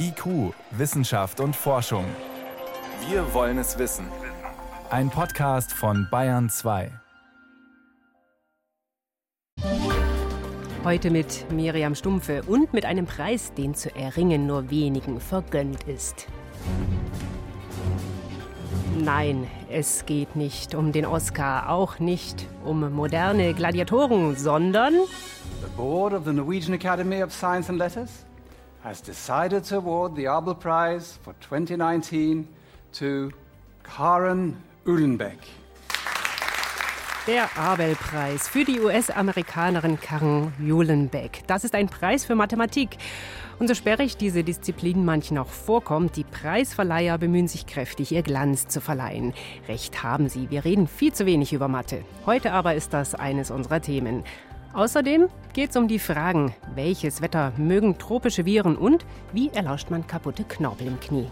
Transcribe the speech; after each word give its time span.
IQ, 0.00 0.54
Wissenschaft 0.70 1.40
und 1.40 1.54
Forschung. 1.54 2.04
Wir 3.08 3.34
wollen 3.34 3.58
es 3.58 3.78
wissen. 3.78 4.06
Ein 4.88 5.10
Podcast 5.10 5.72
von 5.72 6.08
Bayern 6.10 6.48
2. 6.48 6.90
Heute 10.84 11.10
mit 11.10 11.50
Miriam 11.52 11.94
Stumpfe 11.94 12.42
und 12.46 12.72
mit 12.72 12.86
einem 12.86 13.04
Preis, 13.04 13.52
den 13.52 13.74
zu 13.74 13.94
erringen 13.94 14.46
nur 14.46 14.70
wenigen 14.70 15.20
vergönnt 15.20 15.82
ist. 15.84 16.28
Nein, 18.96 19.46
es 19.70 20.06
geht 20.06 20.34
nicht 20.34 20.74
um 20.74 20.92
den 20.92 21.04
Oscar, 21.04 21.68
auch 21.68 21.98
nicht 21.98 22.46
um 22.64 22.90
moderne 22.92 23.52
Gladiatoren, 23.52 24.34
sondern 24.34 24.94
The 24.94 25.70
board 25.76 26.14
of 26.14 26.24
the 26.24 26.32
Norwegian 26.32 26.72
Academy 26.72 27.22
of 27.22 27.32
Science 27.32 27.68
and 27.68 27.78
Letters 27.78 28.27
has 28.88 29.02
decided 29.02 29.62
to 29.64 29.76
award 29.76 30.16
the 30.16 30.26
Abel 30.26 30.54
Prize 30.54 31.18
for 31.22 31.34
2019 31.40 32.48
to 32.94 33.30
Karen 33.82 34.56
Uhlenbeck. 34.86 35.36
Der 37.26 37.46
Abel-Preis 37.58 38.48
für 38.48 38.64
die 38.64 38.80
US-Amerikanerin 38.80 40.00
Karen 40.00 40.54
Uhlenbeck. 40.58 41.42
Das 41.46 41.64
ist 41.64 41.74
ein 41.74 41.90
Preis 41.90 42.24
für 42.24 42.34
Mathematik. 42.34 42.96
Und 43.58 43.68
so 43.68 43.74
sperrig 43.74 44.16
diese 44.16 44.42
Disziplin 44.42 45.04
manchen 45.04 45.36
auch 45.36 45.48
vorkommt, 45.48 46.16
die 46.16 46.24
Preisverleiher 46.24 47.18
bemühen 47.18 47.48
sich 47.48 47.66
kräftig, 47.66 48.12
ihr 48.12 48.22
Glanz 48.22 48.68
zu 48.68 48.80
verleihen. 48.80 49.34
Recht 49.68 50.02
haben 50.02 50.30
sie, 50.30 50.48
wir 50.48 50.64
reden 50.64 50.88
viel 50.88 51.12
zu 51.12 51.26
wenig 51.26 51.52
über 51.52 51.68
Mathe. 51.68 52.04
Heute 52.24 52.52
aber 52.52 52.74
ist 52.74 52.94
das 52.94 53.14
eines 53.14 53.50
unserer 53.50 53.82
Themen. 53.82 54.24
Außerdem 54.74 55.28
geht 55.54 55.70
es 55.70 55.76
um 55.76 55.88
die 55.88 55.98
Fragen, 55.98 56.54
welches 56.74 57.22
Wetter 57.22 57.52
mögen 57.56 57.98
tropische 57.98 58.44
Viren 58.44 58.76
und 58.76 59.04
wie 59.32 59.48
erlauscht 59.48 59.90
man 59.90 60.06
kaputte 60.06 60.44
Knorpel 60.44 60.86
im 60.88 61.00
Knie. 61.00 61.26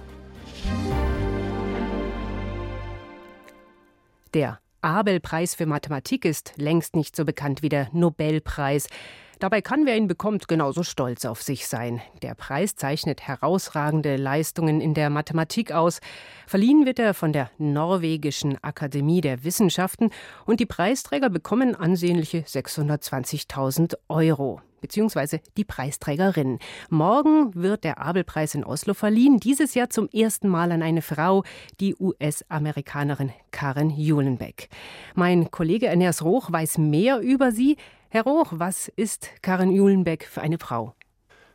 Der 4.32 4.58
Abel-Preis 4.80 5.54
für 5.54 5.66
Mathematik 5.66 6.24
ist 6.24 6.54
längst 6.56 6.96
nicht 6.96 7.14
so 7.14 7.24
bekannt 7.24 7.62
wie 7.62 7.68
der 7.68 7.88
Nobelpreis. 7.92 8.88
Dabei 9.38 9.60
kann, 9.60 9.84
wer 9.84 9.96
ihn 9.96 10.08
bekommt, 10.08 10.48
genauso 10.48 10.82
stolz 10.82 11.26
auf 11.26 11.42
sich 11.42 11.66
sein. 11.66 12.00
Der 12.22 12.34
Preis 12.34 12.74
zeichnet 12.74 13.20
herausragende 13.20 14.16
Leistungen 14.16 14.80
in 14.80 14.94
der 14.94 15.10
Mathematik 15.10 15.72
aus. 15.72 16.00
Verliehen 16.46 16.86
wird 16.86 16.98
er 16.98 17.12
von 17.12 17.34
der 17.34 17.50
Norwegischen 17.58 18.56
Akademie 18.62 19.20
der 19.20 19.44
Wissenschaften 19.44 20.10
und 20.46 20.60
die 20.60 20.66
Preisträger 20.66 21.28
bekommen 21.28 21.74
ansehnliche 21.74 22.38
620.000 22.38 23.96
Euro 24.08 24.62
beziehungsweise 24.80 25.40
die 25.56 25.64
Preisträgerin. 25.64 26.60
Morgen 26.90 27.54
wird 27.54 27.82
der 27.82 27.98
Abelpreis 27.98 28.54
in 28.54 28.62
Oslo 28.62 28.94
verliehen, 28.94 29.40
dieses 29.40 29.74
Jahr 29.74 29.90
zum 29.90 30.08
ersten 30.10 30.48
Mal 30.48 30.70
an 30.70 30.82
eine 30.82 31.02
Frau, 31.02 31.42
die 31.80 31.96
US-Amerikanerin 31.96 33.32
Karen 33.50 33.90
Julenbeck. 33.90 34.68
Mein 35.14 35.50
Kollege 35.50 35.86
Ernest 35.86 36.22
Roch 36.22 36.52
weiß 36.52 36.78
mehr 36.78 37.18
über 37.18 37.50
sie. 37.50 37.76
Herr 38.16 38.24
Roch, 38.24 38.54
was 38.56 38.88
ist 38.96 39.28
Karin 39.42 39.70
Julenbeck 39.70 40.24
für 40.24 40.40
eine 40.40 40.56
Frau? 40.56 40.94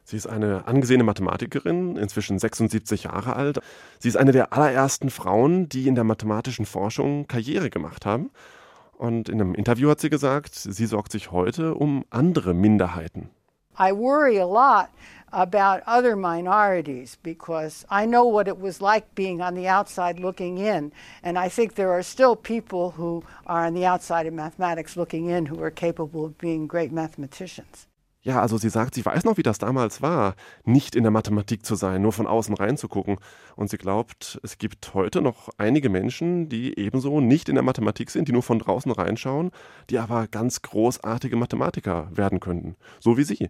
Sie 0.04 0.16
ist 0.16 0.28
eine 0.28 0.68
angesehene 0.68 1.04
Mathematikerin, 1.04 1.98
inzwischen 1.98 2.38
76 2.38 3.06
Jahre 3.06 3.36
alt. 3.36 3.58
Sie 3.98 4.08
ist 4.08 4.16
eine 4.16 4.32
der 4.32 4.54
allerersten 4.54 5.10
Frauen, 5.10 5.70
die 5.70 5.88
in 5.88 5.96
der 5.96 6.04
mathematischen 6.04 6.68
Forschung 6.68 7.26
Karriere 7.26 7.72
gemacht 7.72 8.06
haben. 8.06 8.30
Und 8.96 9.28
in 9.28 9.42
einem 9.42 9.56
Interview 9.56 9.90
hat 9.90 10.02
sie 10.02 10.12
gesagt, 10.12 10.54
sie 10.54 10.86
sorgt 10.86 11.12
sich 11.12 11.32
heute 11.32 11.74
um 11.74 12.06
andere 12.12 12.54
Minderheiten. 12.54 13.32
I 13.78 13.92
worry 13.92 14.38
a 14.38 14.46
lot 14.46 14.94
about 15.34 15.84
other 15.86 16.16
minorities 16.16 17.18
because 17.24 17.86
I 17.90 18.06
know 18.06 18.26
what 18.26 18.48
it 18.48 18.60
was 18.60 18.82
like 18.82 19.16
being 19.16 19.42
on 19.42 19.56
the 19.56 19.68
outside 19.68 20.20
looking 20.20 20.58
in. 20.58 20.92
And 21.24 21.40
I 21.40 21.48
think 21.48 21.76
there 21.76 21.92
are 21.92 22.04
still 22.04 22.36
people 22.36 22.92
who 22.92 23.24
are 23.48 23.66
on 23.66 23.74
the 23.74 23.86
outside 23.86 24.28
of 24.28 24.34
mathematics 24.34 24.98
looking 24.98 25.28
in 25.28 25.46
who 25.46 25.62
are 25.62 25.72
capable 25.72 26.26
of 26.26 26.38
being 26.38 26.68
great 26.68 26.92
mathematicians. 26.92 27.88
Ja, 28.24 28.40
also 28.40 28.58
sie 28.58 28.70
sagt, 28.70 28.94
sie 28.94 29.04
weiß 29.04 29.24
noch, 29.24 29.38
wie 29.38 29.44
das 29.44 29.58
damals 29.58 30.04
war, 30.04 30.36
nicht 30.64 30.96
in 30.96 31.02
der 31.02 31.12
Mathematik 31.12 31.66
zu 31.66 31.74
sein, 31.74 32.04
nur 32.04 32.14
von 32.14 32.28
außen 32.28 32.54
reinzugucken. 32.54 33.18
Und 33.56 33.72
sie 33.72 33.80
glaubt, 33.80 34.40
es 34.44 34.60
gibt 34.60 34.94
heute 34.94 35.22
noch 35.22 35.50
einige 35.58 35.90
Menschen, 35.90 36.48
die 36.48 36.78
ebenso 36.78 37.20
nicht 37.20 37.50
in 37.50 37.56
der 37.56 37.64
Mathematik 37.64 38.12
sind, 38.12 38.28
die 38.28 38.32
nur 38.32 38.44
von 38.44 38.60
draußen 38.60 38.92
reinschauen, 38.92 39.50
die 39.90 39.98
aber 39.98 40.28
ganz 40.28 40.62
großartige 40.62 41.36
Mathematiker 41.36 42.10
werden 42.12 42.40
könnten. 42.40 42.76
So 43.00 43.18
wie 43.18 43.24
sie. 43.24 43.50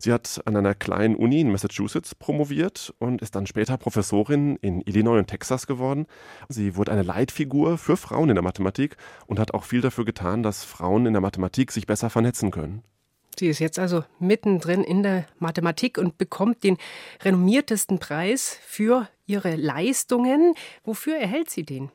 Sie 0.00 0.12
hat 0.12 0.42
an 0.46 0.56
einer 0.56 0.74
kleinen 0.74 1.14
Uni 1.14 1.40
in 1.40 1.52
Massachusetts 1.52 2.16
promoviert 2.16 2.92
und 2.98 3.22
ist 3.22 3.36
dann 3.36 3.46
später 3.46 3.76
Professorin 3.76 4.56
in 4.56 4.80
Illinois 4.80 5.18
und 5.18 5.28
Texas 5.28 5.68
geworden. 5.68 6.06
Sie 6.48 6.74
wurde 6.74 6.90
eine 6.90 7.04
Leitfigur 7.04 7.78
für 7.78 7.96
Frauen 7.96 8.30
in 8.30 8.34
der 8.34 8.42
Mathematik 8.42 8.96
und 9.26 9.38
hat 9.38 9.54
auch 9.54 9.62
viel 9.62 9.80
dafür 9.80 10.04
getan, 10.04 10.42
dass 10.42 10.64
Frauen 10.64 11.06
in 11.06 11.12
der 11.12 11.22
Mathematik 11.22 11.70
sich 11.70 11.86
besser 11.86 12.10
vernetzen 12.10 12.50
können. 12.50 12.82
Sie 13.38 13.48
ist 13.48 13.60
jetzt 13.60 13.78
also 13.78 14.04
mittendrin 14.18 14.82
in 14.82 15.02
der 15.02 15.26
Mathematik 15.38 15.96
und 15.98 16.18
bekommt 16.18 16.64
den 16.64 16.76
renommiertesten 17.22 17.98
Preis 17.98 18.58
für 18.66 19.08
ihre 19.26 19.54
Leistungen. 19.54 20.54
Wofür 20.84 21.16
erhält 21.16 21.50
sie 21.50 21.64
den? 21.64 21.90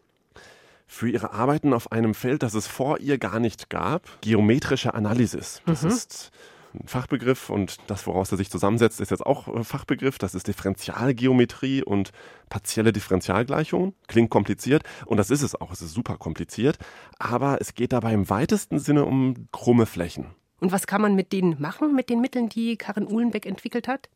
Für 0.87 1.09
ihre 1.09 1.33
Arbeiten 1.33 1.73
auf 1.73 1.91
einem 1.91 2.13
Feld, 2.13 2.43
das 2.43 2.53
es 2.53 2.67
vor 2.67 2.99
ihr 2.99 3.17
gar 3.17 3.39
nicht 3.39 3.69
gab, 3.69 4.21
geometrische 4.21 4.93
Analysis. 4.93 5.61
Das 5.65 5.81
mhm. 5.81 5.89
ist 5.89 6.31
ein 6.75 6.87
Fachbegriff 6.87 7.49
und 7.49 7.77
das, 7.87 8.07
woraus 8.07 8.31
er 8.31 8.37
sich 8.37 8.49
zusammensetzt, 8.49 9.01
ist 9.01 9.11
jetzt 9.11 9.25
auch 9.25 9.47
ein 9.47 9.63
Fachbegriff. 9.63 10.17
Das 10.17 10.35
ist 10.35 10.47
Differentialgeometrie 10.47 11.83
und 11.83 12.11
partielle 12.49 12.93
Differentialgleichungen. 12.93 13.95
Klingt 14.07 14.29
kompliziert 14.29 14.83
und 15.05 15.17
das 15.17 15.29
ist 15.29 15.41
es 15.41 15.59
auch. 15.59 15.71
Es 15.71 15.81
ist 15.81 15.93
super 15.93 16.17
kompliziert. 16.17 16.77
Aber 17.19 17.57
es 17.59 17.73
geht 17.73 17.91
dabei 17.91 18.13
im 18.13 18.29
weitesten 18.29 18.79
Sinne 18.79 19.05
um 19.05 19.47
krumme 19.51 19.85
Flächen. 19.85 20.27
Und 20.63 20.71
was 20.71 20.87
kann 20.87 21.01
man 21.01 21.13
mit 21.13 21.33
denen 21.33 21.61
machen, 21.61 21.93
mit 21.93 22.09
den 22.09 22.21
Mitteln, 22.21 22.47
die 22.47 22.77
Karin 22.77 23.05
Uhlenbeck 23.05 23.45
entwickelt 23.45 23.89
hat? 23.89 24.07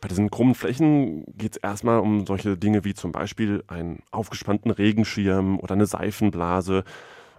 Bei 0.00 0.08
diesen 0.08 0.30
krummen 0.30 0.54
Flächen 0.54 1.26
geht 1.36 1.52
es 1.52 1.56
erstmal 1.58 2.00
um 2.00 2.26
solche 2.26 2.56
Dinge 2.56 2.86
wie 2.86 2.94
zum 2.94 3.12
Beispiel 3.12 3.62
einen 3.66 4.02
aufgespannten 4.10 4.70
Regenschirm 4.70 5.60
oder 5.60 5.74
eine 5.74 5.84
Seifenblase 5.84 6.84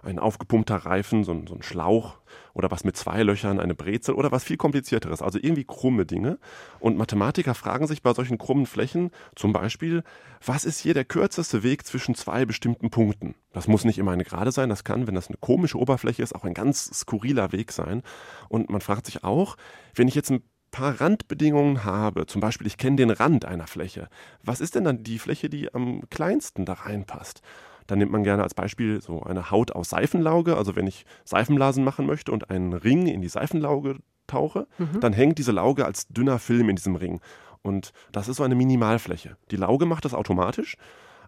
ein 0.04 0.20
aufgepumpter 0.20 0.76
Reifen, 0.76 1.24
so 1.24 1.32
ein, 1.32 1.48
so 1.48 1.54
ein, 1.54 1.62
Schlauch 1.62 2.18
oder 2.54 2.70
was 2.70 2.84
mit 2.84 2.96
zwei 2.96 3.22
Löchern, 3.22 3.60
eine 3.60 3.74
Brezel 3.74 4.14
oder 4.14 4.32
was 4.32 4.44
viel 4.44 4.56
komplizierteres, 4.56 5.20
also 5.20 5.38
irgendwie 5.40 5.64
krumme 5.64 6.06
Dinge. 6.06 6.38
Und 6.78 6.96
Mathematiker 6.96 7.54
fragen 7.54 7.86
sich 7.86 8.02
bei 8.02 8.14
solchen 8.14 8.38
krummen 8.38 8.66
Flächen 8.66 9.10
zum 9.34 9.52
Beispiel, 9.52 10.02
was 10.44 10.64
ist 10.64 10.78
hier 10.78 10.94
der 10.94 11.04
kürzeste 11.04 11.62
Weg 11.62 11.86
zwischen 11.86 12.14
zwei 12.14 12.44
bestimmten 12.46 12.90
Punkten? 12.90 13.34
Das 13.52 13.68
muss 13.68 13.84
nicht 13.84 13.98
immer 13.98 14.12
eine 14.12 14.24
gerade 14.24 14.52
sein, 14.52 14.68
das 14.68 14.84
kann, 14.84 15.06
wenn 15.06 15.14
das 15.14 15.28
eine 15.28 15.36
komische 15.38 15.78
Oberfläche 15.78 16.22
ist, 16.22 16.34
auch 16.34 16.44
ein 16.44 16.54
ganz 16.54 16.84
skurriler 16.98 17.52
Weg 17.52 17.72
sein. 17.72 18.02
Und 18.48 18.70
man 18.70 18.80
fragt 18.80 19.06
sich 19.06 19.24
auch, 19.24 19.56
wenn 19.94 20.08
ich 20.08 20.14
jetzt 20.14 20.30
ein 20.30 20.42
paar 20.70 21.00
Randbedingungen 21.00 21.84
habe, 21.84 22.26
zum 22.26 22.40
Beispiel 22.40 22.66
ich 22.66 22.76
kenne 22.76 22.96
den 22.96 23.10
Rand 23.10 23.44
einer 23.44 23.68
Fläche, 23.68 24.08
was 24.42 24.60
ist 24.60 24.74
denn 24.74 24.84
dann 24.84 25.04
die 25.04 25.20
Fläche, 25.20 25.48
die 25.48 25.72
am 25.72 26.02
kleinsten 26.10 26.64
da 26.64 26.72
reinpasst? 26.72 27.42
Dann 27.86 27.98
nimmt 27.98 28.12
man 28.12 28.24
gerne 28.24 28.42
als 28.42 28.54
Beispiel 28.54 29.00
so 29.00 29.22
eine 29.22 29.50
Haut 29.50 29.72
aus 29.72 29.90
Seifenlauge. 29.90 30.56
Also 30.56 30.76
wenn 30.76 30.86
ich 30.86 31.04
Seifenblasen 31.24 31.84
machen 31.84 32.06
möchte 32.06 32.32
und 32.32 32.50
einen 32.50 32.72
Ring 32.72 33.06
in 33.06 33.20
die 33.20 33.28
Seifenlauge 33.28 33.96
tauche, 34.26 34.66
mhm. 34.78 35.00
dann 35.00 35.12
hängt 35.12 35.38
diese 35.38 35.52
Lauge 35.52 35.84
als 35.84 36.08
dünner 36.08 36.38
Film 36.38 36.68
in 36.68 36.76
diesem 36.76 36.96
Ring. 36.96 37.20
Und 37.62 37.92
das 38.12 38.28
ist 38.28 38.36
so 38.36 38.42
eine 38.42 38.54
Minimalfläche. 38.54 39.36
Die 39.50 39.56
Lauge 39.56 39.86
macht 39.86 40.04
das 40.04 40.14
automatisch, 40.14 40.76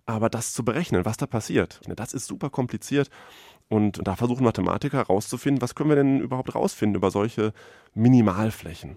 aber 0.05 0.29
das 0.29 0.53
zu 0.53 0.65
berechnen, 0.65 1.05
was 1.05 1.17
da 1.17 1.27
passiert, 1.27 1.81
das 1.97 2.13
ist 2.13 2.27
super 2.27 2.51
kompliziert. 2.51 3.09
Und 3.69 4.07
da 4.07 4.15
versuchen 4.15 4.45
Mathematiker 4.45 4.99
herauszufinden, 4.99 5.61
was 5.61 5.75
können 5.75 5.89
wir 5.89 5.97
denn 5.97 6.21
überhaupt 6.21 6.55
rausfinden 6.55 6.95
über 6.95 7.11
solche 7.11 7.53
Minimalflächen. 7.95 8.97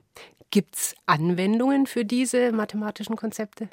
Gibt 0.51 0.75
es 0.75 0.95
Anwendungen 1.07 1.87
für 1.87 2.05
diese 2.05 2.51
mathematischen 2.51 3.15
Konzepte? 3.15 3.69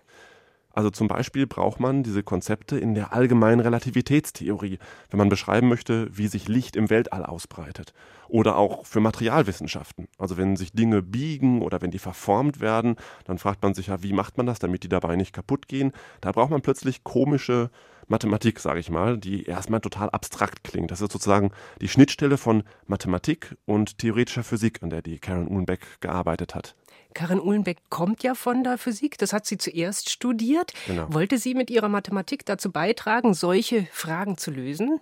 Also 0.76 0.90
zum 0.90 1.08
Beispiel 1.08 1.46
braucht 1.46 1.80
man 1.80 2.02
diese 2.02 2.22
Konzepte 2.22 2.78
in 2.78 2.94
der 2.94 3.14
allgemeinen 3.14 3.60
Relativitätstheorie, 3.60 4.78
wenn 5.08 5.18
man 5.18 5.30
beschreiben 5.30 5.68
möchte, 5.68 6.14
wie 6.14 6.28
sich 6.28 6.48
Licht 6.48 6.76
im 6.76 6.90
Weltall 6.90 7.24
ausbreitet. 7.24 7.94
Oder 8.28 8.58
auch 8.58 8.84
für 8.84 9.00
Materialwissenschaften. 9.00 10.06
Also 10.18 10.36
wenn 10.36 10.54
sich 10.54 10.72
Dinge 10.72 11.00
biegen 11.00 11.62
oder 11.62 11.80
wenn 11.80 11.92
die 11.92 11.98
verformt 11.98 12.60
werden, 12.60 12.96
dann 13.24 13.38
fragt 13.38 13.62
man 13.62 13.72
sich 13.72 13.86
ja, 13.86 14.02
wie 14.02 14.12
macht 14.12 14.36
man 14.36 14.44
das, 14.44 14.58
damit 14.58 14.82
die 14.82 14.90
dabei 14.90 15.16
nicht 15.16 15.32
kaputt 15.32 15.66
gehen. 15.66 15.92
Da 16.20 16.30
braucht 16.32 16.50
man 16.50 16.60
plötzlich 16.60 17.04
komische 17.04 17.70
Mathematik, 18.06 18.60
sage 18.60 18.78
ich 18.78 18.90
mal, 18.90 19.16
die 19.16 19.44
erstmal 19.44 19.80
total 19.80 20.10
abstrakt 20.10 20.62
klingt. 20.62 20.90
Das 20.90 21.00
ist 21.00 21.10
sozusagen 21.10 21.52
die 21.80 21.88
Schnittstelle 21.88 22.36
von 22.36 22.64
Mathematik 22.86 23.56
und 23.64 23.96
theoretischer 23.96 24.44
Physik, 24.44 24.82
an 24.82 24.90
der 24.90 25.00
die 25.00 25.20
Karen 25.20 25.48
Uhlenbeck 25.48 26.00
gearbeitet 26.00 26.54
hat. 26.54 26.76
Karin 27.16 27.40
Uhlenbeck 27.40 27.78
kommt 27.88 28.22
ja 28.22 28.34
von 28.34 28.62
der 28.62 28.76
Physik, 28.76 29.16
das 29.16 29.32
hat 29.32 29.46
sie 29.46 29.56
zuerst 29.56 30.10
studiert. 30.10 30.74
Genau. 30.86 31.06
Wollte 31.14 31.38
sie 31.38 31.54
mit 31.54 31.70
ihrer 31.70 31.88
Mathematik 31.88 32.44
dazu 32.44 32.70
beitragen, 32.70 33.32
solche 33.32 33.88
Fragen 33.90 34.36
zu 34.36 34.50
lösen? 34.50 35.00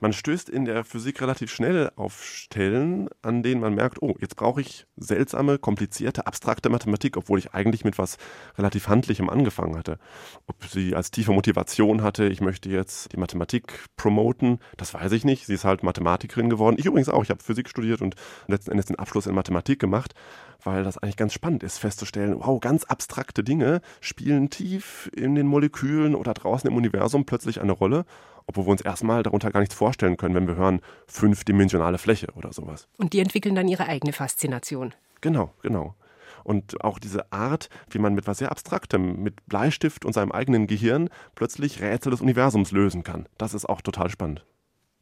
Man 0.00 0.12
stößt 0.12 0.48
in 0.48 0.64
der 0.64 0.84
Physik 0.84 1.20
relativ 1.20 1.52
schnell 1.52 1.90
auf 1.96 2.24
Stellen, 2.24 3.08
an 3.22 3.42
denen 3.42 3.60
man 3.60 3.74
merkt, 3.74 4.02
oh, 4.02 4.14
jetzt 4.20 4.36
brauche 4.36 4.60
ich 4.60 4.86
seltsame, 4.96 5.58
komplizierte, 5.58 6.26
abstrakte 6.26 6.68
Mathematik, 6.68 7.16
obwohl 7.16 7.38
ich 7.38 7.54
eigentlich 7.54 7.84
mit 7.84 7.98
was 7.98 8.18
relativ 8.56 8.88
Handlichem 8.88 9.30
angefangen 9.30 9.76
hatte. 9.76 9.98
Ob 10.46 10.64
sie 10.64 10.94
als 10.94 11.10
tiefe 11.10 11.32
Motivation 11.32 12.02
hatte, 12.02 12.26
ich 12.26 12.40
möchte 12.40 12.68
jetzt 12.68 13.12
die 13.12 13.16
Mathematik 13.16 13.84
promoten, 13.96 14.58
das 14.76 14.94
weiß 14.94 15.12
ich 15.12 15.24
nicht. 15.24 15.46
Sie 15.46 15.54
ist 15.54 15.64
halt 15.64 15.82
Mathematikerin 15.82 16.50
geworden. 16.50 16.76
Ich 16.78 16.86
übrigens 16.86 17.08
auch. 17.08 17.22
Ich 17.22 17.30
habe 17.30 17.42
Physik 17.42 17.68
studiert 17.68 18.02
und 18.02 18.14
letzten 18.46 18.70
Endes 18.70 18.86
den 18.86 18.98
Abschluss 18.98 19.26
in 19.26 19.34
Mathematik 19.34 19.78
gemacht, 19.78 20.14
weil 20.62 20.84
das 20.84 20.98
eigentlich 20.98 21.16
ganz 21.16 21.32
spannend 21.32 21.62
ist, 21.62 21.78
festzustellen, 21.78 22.36
wow, 22.38 22.60
ganz 22.60 22.84
abstrakte 22.84 23.44
Dinge 23.44 23.80
spielen 24.00 24.50
tief 24.50 25.10
in 25.14 25.34
den 25.34 25.46
Molekülen 25.46 26.14
oder 26.14 26.34
draußen 26.34 26.68
im 26.68 26.76
Universum 26.76 27.26
plötzlich 27.26 27.60
eine 27.60 27.72
Rolle 27.72 28.04
obwohl 28.46 28.66
wir 28.66 28.70
uns 28.70 28.80
erstmal 28.80 29.22
darunter 29.22 29.50
gar 29.50 29.60
nichts 29.60 29.74
vorstellen 29.74 30.16
können, 30.16 30.34
wenn 30.34 30.46
wir 30.46 30.56
hören 30.56 30.80
fünfdimensionale 31.06 31.98
Fläche 31.98 32.28
oder 32.34 32.52
sowas. 32.52 32.88
Und 32.98 33.12
die 33.12 33.20
entwickeln 33.20 33.54
dann 33.54 33.68
ihre 33.68 33.86
eigene 33.86 34.12
Faszination. 34.12 34.94
Genau, 35.20 35.52
genau. 35.62 35.94
Und 36.42 36.84
auch 36.84 36.98
diese 36.98 37.32
Art, 37.32 37.70
wie 37.88 37.98
man 37.98 38.14
mit 38.14 38.26
was 38.26 38.38
sehr 38.38 38.50
Abstraktem, 38.50 39.22
mit 39.22 39.46
Bleistift 39.46 40.04
und 40.04 40.12
seinem 40.12 40.30
eigenen 40.30 40.66
Gehirn 40.66 41.08
plötzlich 41.34 41.80
Rätsel 41.80 42.10
des 42.10 42.20
Universums 42.20 42.70
lösen 42.70 43.02
kann. 43.02 43.26
Das 43.38 43.54
ist 43.54 43.66
auch 43.66 43.80
total 43.80 44.10
spannend. 44.10 44.44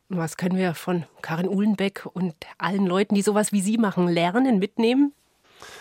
Was 0.09 0.37
können 0.37 0.57
wir 0.57 0.75
von 0.75 1.05
Karin 1.23 1.49
Uhlenbeck 1.49 2.07
und 2.13 2.35
allen 2.59 2.87
Leuten, 2.87 3.15
die 3.15 3.23
sowas 3.23 3.51
wie 3.51 3.63
Sie 3.63 3.79
machen, 3.79 4.09
lernen, 4.09 4.59
mitnehmen? 4.59 5.13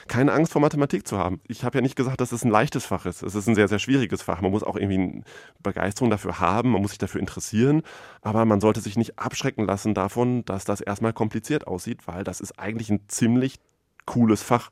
Keine 0.07 0.33
Angst 0.33 0.51
vor 0.51 0.61
Mathematik 0.61 1.07
zu 1.07 1.17
haben. 1.17 1.41
Ich 1.47 1.63
habe 1.63 1.77
ja 1.77 1.81
nicht 1.81 1.95
gesagt, 1.95 2.21
dass 2.21 2.31
es 2.31 2.43
ein 2.43 2.51
leichtes 2.51 2.85
Fach 2.85 3.05
ist. 3.05 3.23
Es 3.23 3.35
ist 3.35 3.47
ein 3.47 3.55
sehr, 3.55 3.67
sehr 3.67 3.79
schwieriges 3.79 4.21
Fach. 4.21 4.41
Man 4.41 4.51
muss 4.51 4.63
auch 4.63 4.75
irgendwie 4.75 5.01
eine 5.01 5.23
Begeisterung 5.61 6.09
dafür 6.09 6.39
haben, 6.39 6.71
man 6.71 6.81
muss 6.81 6.91
sich 6.91 6.97
dafür 6.97 7.19
interessieren, 7.19 7.83
aber 8.21 8.45
man 8.45 8.61
sollte 8.61 8.81
sich 8.81 8.97
nicht 8.97 9.19
abschrecken 9.19 9.65
lassen 9.65 9.93
davon, 9.93 10.45
dass 10.45 10.65
das 10.65 10.81
erstmal 10.81 11.13
kompliziert 11.13 11.67
aussieht, 11.67 12.07
weil 12.07 12.23
das 12.23 12.41
ist 12.41 12.59
eigentlich 12.59 12.89
ein 12.89 13.01
ziemlich 13.07 13.59
cooles 14.05 14.41
Fach. 14.41 14.71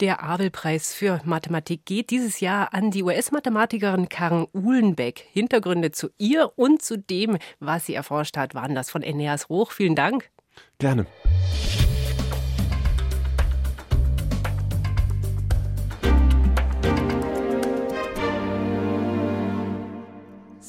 Der 0.00 0.22
Abelpreis 0.22 0.94
für 0.94 1.20
Mathematik 1.24 1.84
geht 1.84 2.08
dieses 2.08 2.40
Jahr 2.40 2.72
an 2.72 2.90
die 2.90 3.02
US-Mathematikerin 3.02 4.08
Karen 4.08 4.46
Uhlenbeck. 4.54 5.26
Hintergründe 5.30 5.90
zu 5.90 6.08
ihr 6.16 6.52
und 6.56 6.80
zu 6.80 6.96
dem, 6.96 7.36
was 7.58 7.84
sie 7.84 7.94
erforscht 7.94 8.38
hat, 8.38 8.54
waren 8.54 8.74
das 8.74 8.90
von 8.90 9.02
Eneas 9.02 9.50
Roch. 9.50 9.72
Vielen 9.72 9.94
Dank. 9.94 10.30
Gerne. 10.78 11.06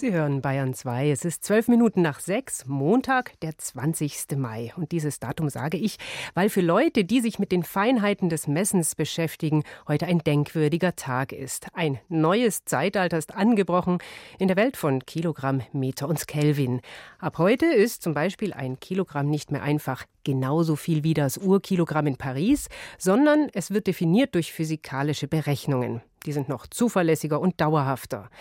Sie 0.01 0.13
hören 0.13 0.41
Bayern 0.41 0.73
2. 0.73 1.11
Es 1.11 1.25
ist 1.25 1.43
zwölf 1.43 1.67
Minuten 1.67 2.01
nach 2.01 2.21
sechs, 2.21 2.65
Montag, 2.65 3.39
der 3.41 3.55
20. 3.55 4.35
Mai. 4.35 4.73
Und 4.75 4.91
dieses 4.91 5.19
Datum 5.19 5.47
sage 5.47 5.77
ich, 5.77 5.97
weil 6.33 6.49
für 6.49 6.61
Leute, 6.61 7.05
die 7.05 7.21
sich 7.21 7.37
mit 7.37 7.51
den 7.51 7.61
Feinheiten 7.61 8.27
des 8.27 8.47
Messens 8.47 8.95
beschäftigen, 8.95 9.63
heute 9.87 10.07
ein 10.07 10.17
denkwürdiger 10.17 10.95
Tag 10.95 11.31
ist. 11.33 11.67
Ein 11.75 11.99
neues 12.09 12.65
Zeitalter 12.65 13.19
ist 13.19 13.35
angebrochen 13.35 13.99
in 14.39 14.47
der 14.47 14.57
Welt 14.57 14.75
von 14.75 15.05
Kilogramm, 15.05 15.61
Meter 15.71 16.09
und 16.09 16.27
Kelvin. 16.27 16.81
Ab 17.19 17.37
heute 17.37 17.67
ist 17.67 18.01
zum 18.01 18.15
Beispiel 18.15 18.53
ein 18.53 18.79
Kilogramm 18.79 19.29
nicht 19.29 19.51
mehr 19.51 19.61
einfach 19.61 20.05
genauso 20.23 20.77
viel 20.77 21.03
wie 21.03 21.13
das 21.13 21.37
Urkilogramm 21.37 22.07
in 22.07 22.17
Paris, 22.17 22.69
sondern 22.97 23.49
es 23.53 23.69
wird 23.69 23.85
definiert 23.85 24.33
durch 24.33 24.51
physikalische 24.51 25.27
Berechnungen. 25.27 26.01
Die 26.25 26.31
sind 26.31 26.49
noch 26.49 26.65
zuverlässiger 26.65 27.39
und 27.39 27.61
dauerhafter. 27.61 28.31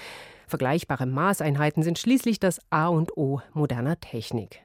Vergleichbare 0.51 1.07
Maßeinheiten 1.07 1.83
sind 1.83 1.99
schließlich 1.99 2.39
das 2.39 2.61
A 2.69 2.89
und 2.89 3.17
O 3.17 3.41
moderner 3.55 3.99
Technik. 3.99 4.61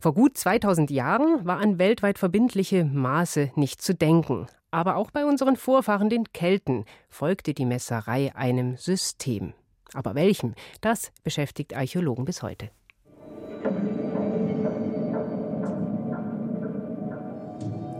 Vor 0.00 0.12
gut 0.12 0.36
2000 0.36 0.90
Jahren 0.90 1.46
war 1.46 1.58
an 1.58 1.78
weltweit 1.78 2.18
verbindliche 2.18 2.84
Maße 2.84 3.52
nicht 3.54 3.80
zu 3.80 3.94
denken. 3.94 4.46
Aber 4.70 4.96
auch 4.96 5.10
bei 5.10 5.24
unseren 5.24 5.56
Vorfahren, 5.56 6.10
den 6.10 6.32
Kelten, 6.32 6.84
folgte 7.08 7.54
die 7.54 7.64
Messerei 7.64 8.34
einem 8.34 8.76
System. 8.76 9.54
Aber 9.92 10.14
welchem? 10.14 10.54
Das 10.80 11.12
beschäftigt 11.22 11.74
Archäologen 11.74 12.24
bis 12.24 12.42
heute. 12.42 12.70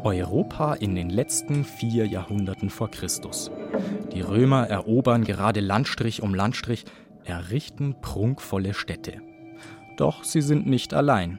Europa 0.04 0.74
in 0.74 0.94
den 0.94 1.08
letzten 1.08 1.64
vier 1.64 2.06
Jahrhunderten 2.06 2.68
vor 2.68 2.90
Christus. 2.90 3.50
Die 4.12 4.20
Römer 4.20 4.68
erobern 4.68 5.24
gerade 5.24 5.60
Landstrich 5.60 6.22
um 6.22 6.34
Landstrich, 6.34 6.84
errichten 7.24 7.96
prunkvolle 8.02 8.74
Städte. 8.74 9.22
Doch 9.96 10.22
sie 10.22 10.42
sind 10.42 10.66
nicht 10.66 10.92
allein. 10.92 11.38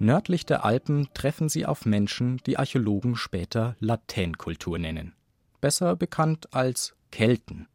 Nördlich 0.00 0.44
der 0.44 0.64
Alpen 0.64 1.06
treffen 1.14 1.48
sie 1.48 1.66
auf 1.66 1.86
Menschen, 1.86 2.38
die 2.46 2.58
Archäologen 2.58 3.14
später 3.14 3.76
Latänkultur 3.78 4.80
nennen. 4.80 5.14
Besser 5.60 5.94
bekannt 5.94 6.52
als 6.52 6.96
Kelten. 7.12 7.68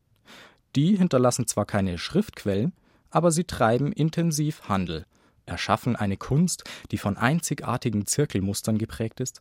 Die 0.76 0.98
hinterlassen 0.98 1.48
zwar 1.48 1.66
keine 1.66 1.98
Schriftquellen, 1.98 2.74
aber 3.10 3.32
sie 3.32 3.46
treiben 3.46 3.94
intensiv 3.94 4.68
Handel, 4.68 5.06
erschaffen 5.46 5.96
eine 5.96 6.18
Kunst, 6.18 6.66
die 6.92 6.98
von 6.98 7.16
einzigartigen 7.16 8.06
Zirkelmustern 8.06 8.78
geprägt 8.78 9.22
ist 9.22 9.40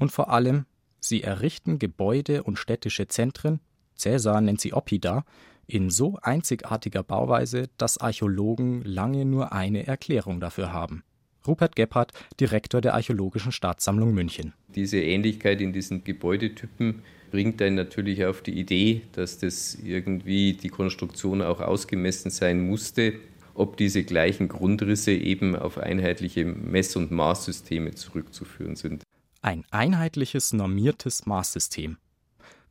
und 0.00 0.10
vor 0.10 0.30
allem, 0.30 0.64
sie 0.98 1.22
errichten 1.22 1.78
Gebäude 1.78 2.42
und 2.42 2.58
städtische 2.58 3.06
Zentren, 3.06 3.60
Cäsar 3.94 4.40
nennt 4.40 4.60
sie 4.60 4.72
Oppida, 4.72 5.24
in 5.66 5.90
so 5.90 6.18
einzigartiger 6.22 7.02
Bauweise, 7.02 7.68
dass 7.76 7.98
Archäologen 7.98 8.82
lange 8.82 9.24
nur 9.24 9.52
eine 9.52 9.86
Erklärung 9.86 10.40
dafür 10.40 10.72
haben. 10.72 11.04
Rupert 11.46 11.76
Gebhardt, 11.76 12.12
Direktor 12.40 12.80
der 12.80 12.94
Archäologischen 12.94 13.52
Staatssammlung 13.52 14.12
München. 14.12 14.52
Diese 14.74 15.00
Ähnlichkeit 15.00 15.60
in 15.60 15.72
diesen 15.72 16.02
Gebäudetypen 16.02 17.02
bringt 17.30 17.62
einen 17.62 17.76
natürlich 17.76 18.24
auf 18.24 18.42
die 18.42 18.58
Idee, 18.58 19.02
dass 19.12 19.38
das 19.38 19.74
irgendwie 19.74 20.54
die 20.54 20.68
Konstruktion 20.68 21.40
auch 21.42 21.60
ausgemessen 21.60 22.30
sein 22.30 22.66
musste, 22.66 23.14
ob 23.54 23.76
diese 23.76 24.02
gleichen 24.02 24.48
Grundrisse 24.48 25.12
eben 25.12 25.54
auf 25.56 25.78
einheitliche 25.78 26.44
Mess- 26.44 26.96
und 26.96 27.10
Maßsysteme 27.10 27.94
zurückzuführen 27.94 28.76
sind. 28.76 29.02
Ein 29.42 29.64
einheitliches, 29.70 30.52
normiertes 30.52 31.24
Maßsystem. 31.24 31.96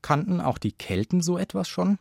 Kannten 0.04 0.40
auch 0.40 0.60
die 0.60 0.72
Kelten 0.72 1.22
so 1.22 1.40
etwas 1.40 1.68
schon? 1.68 1.98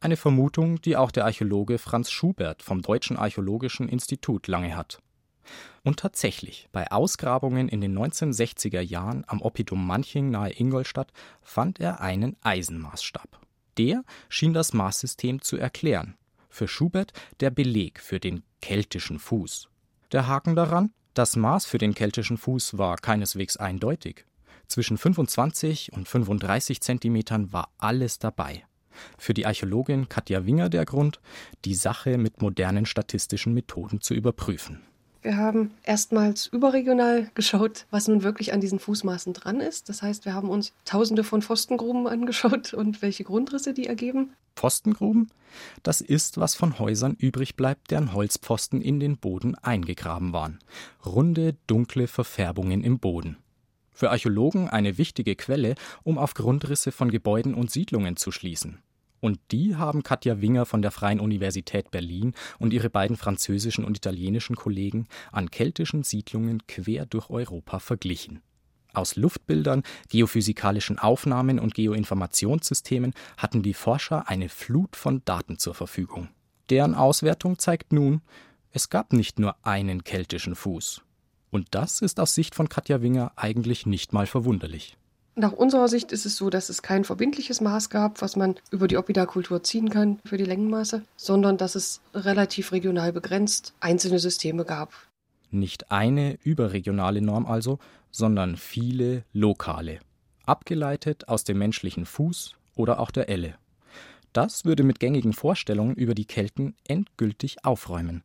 Eine 0.00 0.16
Vermutung, 0.16 0.80
die 0.80 0.96
auch 0.96 1.12
der 1.12 1.26
Archäologe 1.26 1.78
Franz 1.78 2.10
Schubert 2.10 2.62
vom 2.64 2.82
Deutschen 2.82 3.16
Archäologischen 3.16 3.88
Institut 3.88 4.48
lange 4.48 4.76
hat. 4.76 5.00
Und 5.84 6.00
tatsächlich, 6.00 6.68
bei 6.72 6.90
Ausgrabungen 6.90 7.68
in 7.68 7.80
den 7.80 7.96
1960er 7.96 8.80
Jahren 8.80 9.24
am 9.28 9.40
Oppidum 9.42 9.86
Manching 9.86 10.30
nahe 10.30 10.58
Ingolstadt 10.58 11.12
fand 11.40 11.78
er 11.78 12.00
einen 12.00 12.36
Eisenmaßstab. 12.42 13.40
Der 13.78 14.02
schien 14.28 14.54
das 14.54 14.72
Maßsystem 14.72 15.40
zu 15.40 15.56
erklären. 15.56 16.16
Für 16.48 16.66
Schubert 16.66 17.12
der 17.38 17.50
Beleg 17.50 18.00
für 18.00 18.18
den 18.18 18.42
keltischen 18.60 19.20
Fuß. 19.20 19.68
Der 20.10 20.26
Haken 20.26 20.56
daran? 20.56 20.92
Das 21.14 21.36
Maß 21.36 21.66
für 21.66 21.78
den 21.78 21.94
keltischen 21.94 22.38
Fuß 22.38 22.78
war 22.78 22.96
keineswegs 22.96 23.56
eindeutig. 23.56 24.24
Zwischen 24.68 24.96
25 24.96 25.92
und 25.92 26.08
35 26.08 26.80
Zentimetern 26.80 27.52
war 27.52 27.70
alles 27.78 28.20
dabei. 28.20 28.64
Für 29.18 29.34
die 29.34 29.46
Archäologin 29.46 30.08
Katja 30.08 30.46
Winger 30.46 30.68
der 30.68 30.84
Grund, 30.84 31.20
die 31.64 31.74
Sache 31.74 32.18
mit 32.18 32.40
modernen 32.40 32.86
statistischen 32.86 33.54
Methoden 33.54 34.00
zu 34.00 34.14
überprüfen. 34.14 34.82
Wir 35.22 35.36
haben 35.36 35.72
erstmals 35.82 36.46
überregional 36.46 37.30
geschaut, 37.34 37.86
was 37.90 38.08
nun 38.08 38.22
wirklich 38.22 38.54
an 38.54 38.60
diesen 38.60 38.78
Fußmaßen 38.78 39.34
dran 39.34 39.60
ist. 39.60 39.90
Das 39.90 40.00
heißt, 40.00 40.24
wir 40.24 40.32
haben 40.32 40.48
uns 40.48 40.72
tausende 40.86 41.24
von 41.24 41.42
Pfostengruben 41.42 42.06
angeschaut 42.06 42.72
und 42.72 43.02
welche 43.02 43.24
Grundrisse 43.24 43.74
die 43.74 43.86
ergeben. 43.86 44.32
Pfostengruben? 44.56 45.30
Das 45.82 46.00
ist, 46.00 46.38
was 46.38 46.54
von 46.54 46.78
Häusern 46.78 47.16
übrig 47.18 47.56
bleibt, 47.56 47.90
deren 47.90 48.14
Holzpfosten 48.14 48.80
in 48.80 48.98
den 48.98 49.18
Boden 49.18 49.54
eingegraben 49.56 50.32
waren. 50.32 50.58
Runde, 51.04 51.56
dunkle 51.66 52.06
Verfärbungen 52.06 52.82
im 52.82 52.98
Boden. 52.98 53.36
Für 53.92 54.10
Archäologen 54.10 54.70
eine 54.70 54.96
wichtige 54.96 55.36
Quelle, 55.36 55.74
um 56.02 56.16
auf 56.16 56.32
Grundrisse 56.32 56.92
von 56.92 57.10
Gebäuden 57.10 57.54
und 57.54 57.70
Siedlungen 57.70 58.16
zu 58.16 58.30
schließen. 58.30 58.78
Und 59.20 59.38
die 59.50 59.76
haben 59.76 60.02
Katja 60.02 60.40
Winger 60.40 60.66
von 60.66 60.82
der 60.82 60.90
Freien 60.90 61.20
Universität 61.20 61.90
Berlin 61.90 62.34
und 62.58 62.72
ihre 62.72 62.90
beiden 62.90 63.16
französischen 63.16 63.84
und 63.84 63.96
italienischen 63.96 64.56
Kollegen 64.56 65.06
an 65.30 65.50
keltischen 65.50 66.02
Siedlungen 66.02 66.66
quer 66.66 67.06
durch 67.06 67.30
Europa 67.30 67.78
verglichen. 67.78 68.40
Aus 68.92 69.16
Luftbildern, 69.16 69.82
geophysikalischen 70.08 70.98
Aufnahmen 70.98 71.58
und 71.60 71.74
Geoinformationssystemen 71.74 73.14
hatten 73.36 73.62
die 73.62 73.74
Forscher 73.74 74.28
eine 74.28 74.48
Flut 74.48 74.96
von 74.96 75.22
Daten 75.24 75.58
zur 75.58 75.74
Verfügung. 75.74 76.28
Deren 76.70 76.94
Auswertung 76.94 77.58
zeigt 77.58 77.92
nun, 77.92 78.22
es 78.72 78.88
gab 78.88 79.12
nicht 79.12 79.38
nur 79.38 79.56
einen 79.64 80.04
keltischen 80.04 80.54
Fuß. 80.54 81.02
Und 81.50 81.68
das 81.72 82.00
ist 82.00 82.20
aus 82.20 82.34
Sicht 82.34 82.54
von 82.54 82.68
Katja 82.68 83.02
Winger 83.02 83.32
eigentlich 83.36 83.86
nicht 83.86 84.12
mal 84.12 84.26
verwunderlich. 84.26 84.96
Nach 85.36 85.52
unserer 85.52 85.88
Sicht 85.88 86.12
ist 86.12 86.26
es 86.26 86.36
so, 86.36 86.50
dass 86.50 86.68
es 86.68 86.82
kein 86.82 87.04
verbindliches 87.04 87.60
Maß 87.60 87.88
gab, 87.88 88.20
was 88.20 88.36
man 88.36 88.56
über 88.70 88.88
die 88.88 88.96
Oppida-Kultur 88.96 89.62
ziehen 89.62 89.88
kann 89.88 90.18
für 90.24 90.36
die 90.36 90.44
Längenmaße, 90.44 91.02
sondern 91.16 91.56
dass 91.56 91.76
es 91.76 92.00
relativ 92.14 92.72
regional 92.72 93.12
begrenzt 93.12 93.72
einzelne 93.80 94.18
Systeme 94.18 94.64
gab. 94.64 94.92
Nicht 95.50 95.90
eine 95.90 96.38
überregionale 96.42 97.22
Norm 97.22 97.46
also, 97.46 97.78
sondern 98.10 98.56
viele 98.56 99.24
lokale, 99.32 100.00
abgeleitet 100.46 101.28
aus 101.28 101.44
dem 101.44 101.58
menschlichen 101.58 102.06
Fuß 102.06 102.56
oder 102.74 102.98
auch 102.98 103.10
der 103.10 103.28
Elle. 103.28 103.54
Das 104.32 104.64
würde 104.64 104.82
mit 104.82 105.00
gängigen 105.00 105.32
Vorstellungen 105.32 105.94
über 105.94 106.14
die 106.14 106.24
Kelten 106.24 106.74
endgültig 106.86 107.64
aufräumen. 107.64 108.22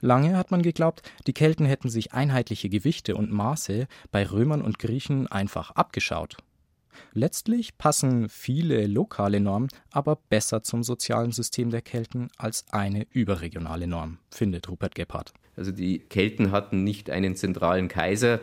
Lange 0.00 0.36
hat 0.36 0.50
man 0.50 0.62
geglaubt, 0.62 1.02
die 1.26 1.32
Kelten 1.32 1.66
hätten 1.66 1.88
sich 1.88 2.12
einheitliche 2.12 2.68
Gewichte 2.68 3.16
und 3.16 3.30
Maße 3.30 3.86
bei 4.10 4.24
Römern 4.26 4.62
und 4.62 4.78
Griechen 4.78 5.26
einfach 5.26 5.70
abgeschaut. 5.72 6.36
Letztlich 7.12 7.78
passen 7.78 8.28
viele 8.28 8.86
lokale 8.86 9.40
Normen 9.40 9.68
aber 9.90 10.16
besser 10.28 10.62
zum 10.62 10.82
sozialen 10.82 11.32
System 11.32 11.70
der 11.70 11.82
Kelten 11.82 12.28
als 12.36 12.64
eine 12.70 13.06
überregionale 13.10 13.86
Norm, 13.86 14.18
findet 14.30 14.68
Rupert 14.68 14.94
Gebhardt. 14.94 15.32
Also 15.56 15.72
die 15.72 15.98
Kelten 15.98 16.52
hatten 16.52 16.84
nicht 16.84 17.10
einen 17.10 17.36
zentralen 17.36 17.88
Kaiser. 17.88 18.40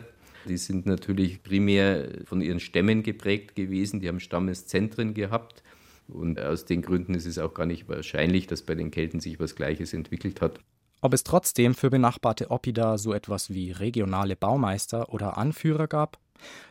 Die 0.48 0.56
sind 0.56 0.86
natürlich 0.86 1.42
primär 1.42 2.08
von 2.24 2.40
ihren 2.40 2.60
Stämmen 2.60 3.02
geprägt 3.02 3.56
gewesen. 3.56 4.00
Die 4.00 4.08
haben 4.08 4.20
Stammeszentren 4.20 5.14
gehabt. 5.14 5.62
Und 6.06 6.40
aus 6.40 6.64
den 6.64 6.80
Gründen 6.80 7.14
ist 7.14 7.26
es 7.26 7.38
auch 7.38 7.52
gar 7.52 7.66
nicht 7.66 7.88
wahrscheinlich, 7.88 8.46
dass 8.46 8.62
bei 8.62 8.74
den 8.74 8.90
Kelten 8.90 9.20
sich 9.20 9.38
was 9.40 9.56
Gleiches 9.56 9.92
entwickelt 9.92 10.40
hat. 10.40 10.60
Ob 11.00 11.14
es 11.14 11.22
trotzdem 11.22 11.74
für 11.74 11.90
benachbarte 11.90 12.50
Oppida 12.50 12.98
so 12.98 13.12
etwas 13.12 13.50
wie 13.50 13.70
regionale 13.70 14.34
Baumeister 14.34 15.12
oder 15.12 15.38
Anführer 15.38 15.86
gab, 15.86 16.18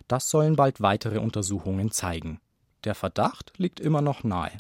das 0.07 0.29
sollen 0.29 0.55
bald 0.55 0.81
weitere 0.81 1.19
Untersuchungen 1.19 1.91
zeigen. 1.91 2.39
Der 2.84 2.96
Verdacht 2.96 3.53
liegt 3.57 3.79
immer 3.79 4.01
noch 4.01 4.24
nahe. 4.24 4.51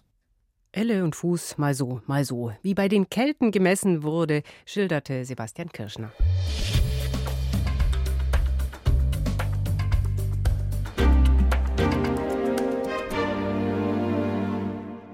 Elle 0.71 1.03
und 1.03 1.15
Fuß 1.15 1.57
mal 1.57 1.73
so, 1.73 2.01
mal 2.05 2.23
so, 2.23 2.53
wie 2.61 2.73
bei 2.73 2.87
den 2.87 3.09
Kelten 3.09 3.51
gemessen 3.51 4.03
wurde, 4.03 4.43
schilderte 4.65 5.25
Sebastian 5.25 5.69
Kirschner. 5.69 6.11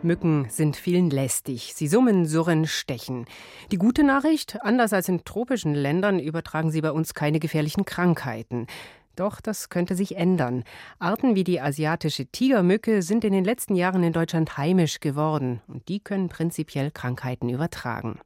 Mücken 0.04 0.48
sind 0.50 0.76
vielen 0.76 1.10
lästig. 1.10 1.74
Sie 1.76 1.88
summen, 1.88 2.26
surren, 2.26 2.68
stechen. 2.68 3.26
Die 3.72 3.78
gute 3.78 4.04
Nachricht, 4.04 4.58
anders 4.62 4.94
als 4.94 5.10
in 5.10 5.24
tropischen 5.24 5.74
Ländern 5.74 6.20
übertragen 6.20 6.72
sie 6.72 6.82
bei 6.82 6.92
uns 6.92 7.14
keine 7.14 7.40
gefährlichen 7.40 7.86
Krankheiten. 7.86 8.68
Doch 9.16 9.42
das 9.42 9.70
könnte 9.70 9.96
sich 9.96 10.16
ändern. 10.16 10.64
Arten 11.00 11.36
wie 11.36 11.44
die 11.44 11.62
asiatische 11.62 12.26
Tigermücke 12.26 13.02
sind 13.02 13.24
in 13.24 13.34
den 13.34 13.44
letzten 13.44 13.76
Jahren 13.76 14.04
in 14.04 14.14
Deutschland 14.14 14.58
heimisch 14.58 15.00
geworden 15.00 15.62
und 15.68 15.88
die 15.88 16.00
können 16.00 16.30
prinzipiell 16.30 16.90
Krankheiten 16.90 17.50
übertragen. 17.50 18.20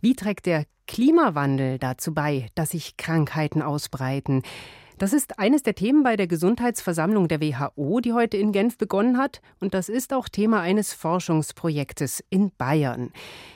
Wie 0.00 0.14
trägt 0.14 0.46
der 0.46 0.64
Klimawandel 0.86 1.78
dazu 1.78 2.14
bei, 2.14 2.48
dass 2.54 2.70
sich 2.70 2.96
Krankheiten 2.96 3.60
ausbreiten? 3.60 4.42
Das 4.98 5.12
ist 5.12 5.38
eines 5.38 5.62
der 5.62 5.74
Themen 5.74 6.02
bei 6.02 6.16
der 6.16 6.26
Gesundheitsversammlung 6.26 7.28
der 7.28 7.42
WHO, 7.42 8.00
die 8.00 8.14
heute 8.14 8.38
in 8.38 8.50
Genf 8.50 8.78
begonnen 8.78 9.18
hat. 9.18 9.42
Und 9.60 9.74
das 9.74 9.90
ist 9.90 10.14
auch 10.14 10.26
Thema 10.26 10.62
eines 10.62 10.94
Forschungsprojektes 10.94 12.24
in 12.30 12.50
Bayern. 12.56 13.12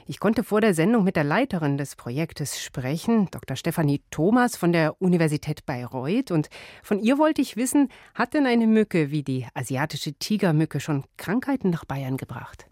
Ich 0.06 0.20
konnte 0.20 0.44
vor 0.44 0.60
der 0.60 0.74
Sendung 0.74 1.02
mit 1.02 1.16
der 1.16 1.24
Leiterin 1.24 1.78
des 1.78 1.96
Projektes 1.96 2.60
sprechen, 2.60 3.28
Dr. 3.30 3.56
Stefanie 3.56 4.02
Thomas 4.10 4.58
von 4.58 4.72
der 4.72 5.00
Universität 5.00 5.64
Bayreuth. 5.64 6.30
Und 6.30 6.50
von 6.82 6.98
ihr 6.98 7.16
wollte 7.16 7.40
ich 7.40 7.56
wissen, 7.56 7.88
hat 8.14 8.34
denn 8.34 8.44
eine 8.44 8.66
Mücke 8.66 9.10
wie 9.10 9.22
die 9.22 9.46
asiatische 9.54 10.12
Tigermücke 10.12 10.78
schon 10.78 11.04
Krankheiten 11.16 11.70
nach 11.70 11.86
Bayern 11.86 12.18
gebracht? 12.18 12.66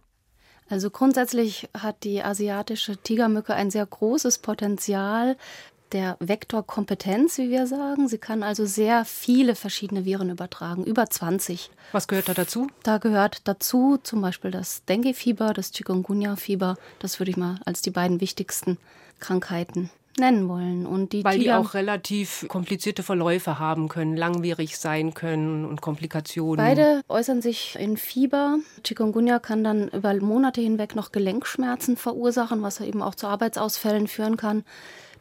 Also 0.69 0.91
grundsätzlich 0.91 1.71
hat 1.73 2.05
die 2.05 2.23
asiatische 2.23 2.99
Tigermücke 2.99 3.55
ein 3.55 3.71
sehr 3.71 3.87
großes 3.87 4.39
Potenzial, 4.39 5.39
der 5.93 6.17
Vektorkompetenz, 6.21 7.39
wie 7.39 7.51
wir 7.51 7.67
sagen. 7.67 8.09
Sie 8.09 8.19
kann 8.19 8.43
also 8.43 8.67
sehr 8.67 9.05
viele 9.05 9.55
verschiedene 9.55 10.05
Viren 10.05 10.31
übertragen, 10.31 10.85
über 10.85 11.09
20. 11.09 11.71
Was 11.93 12.09
gehört 12.09 12.29
da 12.29 12.35
dazu? 12.35 12.69
Da 12.83 12.99
gehört 12.99 13.43
dazu 13.45 13.99
zum 14.03 14.21
Beispiel 14.21 14.51
das 14.51 14.85
Dengue-Fieber, 14.85 15.53
das 15.53 15.73
Chikungunya-Fieber. 15.73 16.77
Das 16.99 17.19
würde 17.21 17.31
ich 17.31 17.37
mal 17.37 17.59
als 17.65 17.83
die 17.83 17.91
beiden 17.91 18.21
wichtigsten 18.21 18.79
Krankheiten 19.21 19.91
nennen 20.19 20.49
wollen. 20.49 20.87
Und 20.87 21.13
die 21.13 21.25
Weil 21.25 21.39
die 21.39 21.53
auch 21.53 21.75
relativ 21.75 22.47
komplizierte 22.49 23.03
Verläufe 23.03 23.59
haben 23.59 23.89
können, 23.89 24.17
langwierig 24.17 24.79
sein 24.79 25.15
können 25.15 25.65
und 25.65 25.81
Komplikationen. 25.81 26.65
Beide 26.65 27.03
äußern 27.09 27.43
sich 27.43 27.77
in 27.79 27.97
Fieber. 27.97 28.59
Chikungunya 28.85 29.39
kann 29.39 29.65
dann 29.65 29.89
über 29.89 30.15
Monate 30.15 30.61
hinweg 30.61 30.95
noch 30.95 31.13
Gelenkschmerzen 31.13 31.97
verursachen, 31.97 32.63
was 32.63 32.81
eben 32.81 33.03
auch 33.03 33.15
zu 33.15 33.27
Arbeitsausfällen 33.27 34.09
führen 34.09 34.37
kann. 34.37 34.65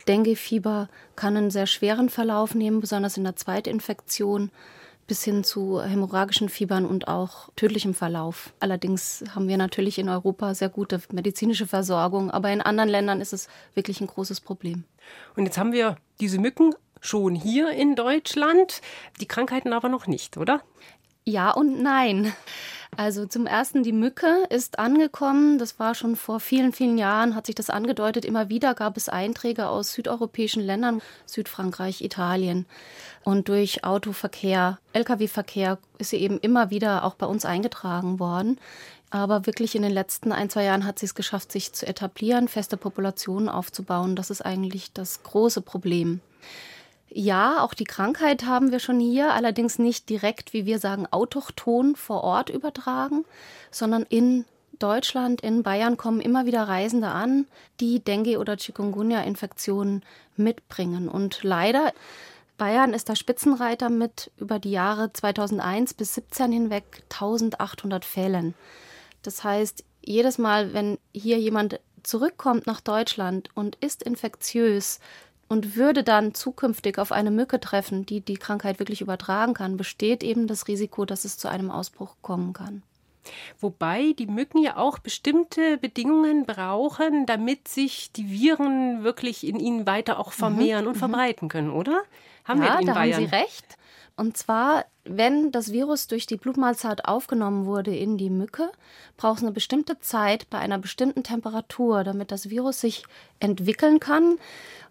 Dengue-Fieber 0.08 0.88
kann 1.16 1.36
einen 1.36 1.51
sehr 1.51 1.68
schweren 1.68 2.10
Verlauf 2.10 2.56
nehmen, 2.56 2.80
besonders 2.80 3.18
in 3.18 3.24
der 3.24 3.36
Zweitinfektion 3.36 4.51
bis 5.08 5.24
hin 5.24 5.44
zu 5.44 5.82
hämorrhagischen 5.82 6.50
Fiebern 6.50 6.86
und 6.86 7.08
auch 7.08 7.50
tödlichem 7.56 7.94
Verlauf. 7.94 8.54
Allerdings 8.60 9.24
haben 9.34 9.48
wir 9.48 9.58
natürlich 9.58 9.98
in 9.98 10.10
Europa 10.10 10.54
sehr 10.54 10.70
gute 10.70 11.02
medizinische 11.12 11.66
Versorgung, 11.66 12.30
aber 12.30 12.52
in 12.52 12.62
anderen 12.62 12.90
Ländern 12.90 13.22
ist 13.22 13.34
es 13.34 13.48
wirklich 13.74 14.02
ein 14.02 14.08
großes 14.08 14.42
Problem. 14.42 14.84
Und 15.36 15.46
jetzt 15.46 15.58
haben 15.58 15.72
wir 15.72 15.96
diese 16.20 16.40
Mücken 16.40 16.76
schon 17.00 17.36
hier 17.36 17.72
in 17.72 17.96
Deutschland, 17.96 18.82
die 19.22 19.28
Krankheiten 19.28 19.72
aber 19.72 19.88
noch 19.88 20.08
nicht, 20.08 20.38
oder? 20.38 20.62
Ja 21.24 21.52
und 21.52 21.82
nein. 21.82 22.34
Also 22.96 23.25
zum 23.25 23.46
ersten, 23.46 23.84
die 23.84 23.91
Mücke 23.91 24.46
ist 24.50 24.79
angekommen. 24.79 25.58
Das 25.58 25.79
war 25.79 25.94
schon 25.94 26.15
vor 26.15 26.39
vielen, 26.39 26.72
vielen 26.72 26.98
Jahren, 26.98 27.36
hat 27.36 27.46
sich 27.46 27.56
das 27.56 27.70
angedeutet. 27.70 28.25
Immer 28.25 28.50
wieder 28.50 28.74
gab 28.74 28.98
es 28.98 29.10
Einträge 29.10 29.67
aus 29.67 29.94
südeuropäischen 29.94 30.63
Ländern, 30.63 31.01
Südfrankreich, 31.25 32.01
Italien. 32.01 32.65
Und 33.24 33.50
durch 33.50 33.84
Autoverkehr, 33.84 34.79
Lkw-Verkehr 34.94 35.77
ist 35.98 36.12
sie 36.12 36.17
eben 36.17 36.39
immer 36.39 36.70
wieder 36.70 37.03
auch 37.03 37.15
bei 37.15 37.25
uns 37.25 37.46
eingetragen 37.46 38.20
worden. 38.20 38.58
Aber 39.10 39.46
wirklich 39.46 39.75
in 39.75 39.84
den 39.84 39.91
letzten 39.91 40.32
ein, 40.32 40.50
zwei 40.50 40.63
Jahren 40.63 40.86
hat 40.86 41.00
sie 41.00 41.06
es 41.06 41.15
geschafft, 41.15 41.51
sich 41.51 41.74
zu 41.74 41.88
etablieren, 41.88 42.48
feste 42.48 42.77
Populationen 42.77 43.48
aufzubauen. 43.48 44.15
Das 44.15 44.29
ist 44.29 44.41
eigentlich 44.41 44.91
das 44.91 45.24
große 45.24 45.62
Problem. 45.62 46.20
Ja, 47.10 47.64
auch 47.64 47.74
die 47.74 47.86
Krankheit 47.86 48.46
haben 48.46 48.72
wir 48.72 48.80
schon 48.80 49.00
hier, 49.00 49.34
allerdings 49.34 49.80
nicht 49.80 50.10
direkt, 50.10 50.54
wie 50.54 50.66
wir 50.66 50.80
sagen, 50.80 51.08
autochton 51.10 51.96
vor 51.96 52.24
Ort 52.24 52.50
übertragen, 52.50 53.26
sondern 53.72 54.04
in 54.04 54.46
Deutschland, 54.80 55.42
in 55.42 55.64
Bayern 55.64 55.98
kommen 55.98 56.22
immer 56.22 56.46
wieder 56.46 56.64
Reisende 56.64 57.08
an, 57.08 57.48
die 57.80 58.00
Dengue- 58.00 58.38
oder 58.38 58.58
Chikungunya-Infektionen 58.58 60.04
mitbringen. 60.36 61.10
Und 61.10 61.44
leider, 61.44 61.94
Bayern 62.58 62.94
ist 62.94 63.10
der 63.10 63.16
Spitzenreiter 63.16 63.90
mit 63.90 64.32
über 64.38 64.60
die 64.60 64.72
Jahre 64.72 65.12
2001 65.14 65.94
bis 65.94 66.14
2017 66.14 66.52
hinweg 66.52 67.04
1800 67.10 68.06
Fällen. 68.06 68.54
Das 69.24 69.44
heißt, 69.44 69.84
jedes 70.02 70.38
Mal, 70.38 70.74
wenn 70.74 71.00
hier 71.14 71.40
jemand 71.40 71.80
zurückkommt 72.04 72.68
nach 72.68 72.82
Deutschland 72.82 73.50
und 73.56 73.76
ist 73.78 74.04
infektiös, 74.04 75.00
und 75.48 75.75
würde 75.75 76.04
dann 76.04 76.34
zukünftig 76.34 77.00
auf 77.00 77.12
eine 77.12 77.32
Mücke 77.32 77.60
treffen, 77.60 78.06
die 78.06 78.22
die 78.22 78.36
Krankheit 78.38 78.80
wirklich 78.80 79.01
übertragen 79.01 79.54
kann, 79.54 79.77
besteht 79.77 80.24
eben 80.24 80.48
das 80.48 80.68
Risiko, 80.68 81.06
dass 81.06 81.25
es 81.25 81.38
zu 81.38 81.48
einem 81.48 81.72
Ausbruch 81.72 82.16
kommen 82.22 82.54
kann. 82.54 82.84
Wobei 83.60 84.13
die 84.18 84.27
Mücken 84.27 84.62
ja 84.62 84.77
auch 84.77 85.00
bestimmte 85.00 85.77
Bedingungen 85.77 86.46
brauchen, 86.46 87.25
damit 87.25 87.68
sich 87.68 88.12
die 88.13 88.30
Viren 88.30 89.04
wirklich 89.04 89.46
in 89.46 89.60
ihnen 89.60 89.86
weiter 89.86 90.20
auch 90.20 90.32
vermehren 90.32 90.84
mhm. 90.84 90.89
und 90.89 90.96
mhm. 90.96 91.00
verbreiten 91.00 91.50
können, 91.50 91.72
oder? 91.72 92.04
Haben 92.46 92.63
ja, 92.63 92.74
wir 92.75 92.80
in 92.80 92.88
da 92.88 92.94
Bayern? 92.94 93.16
haben 93.16 93.27
Sie 93.27 93.36
recht. 93.36 93.77
Und 94.16 94.36
zwar, 94.36 94.86
wenn 95.04 95.51
das 95.51 95.72
Virus 95.72 96.08
durch 96.08 96.25
die 96.25 96.38
Blutmahlzeit 96.38 97.06
aufgenommen 97.06 97.68
wurde 97.68 97.96
in 97.96 98.18
die 98.18 98.32
Mücke, 98.32 98.72
braucht 99.16 99.38
es 99.38 99.44
eine 99.44 99.51
bestimmte 99.51 100.00
Zeit 100.00 100.50
bei 100.50 100.58
einer 100.58 100.80
bestimmten 100.80 101.22
Temperatur, 101.22 102.04
damit 102.04 102.32
das 102.32 102.50
Virus 102.50 102.82
sich 102.82 103.04
entwickeln 103.39 104.00
kann 104.00 104.39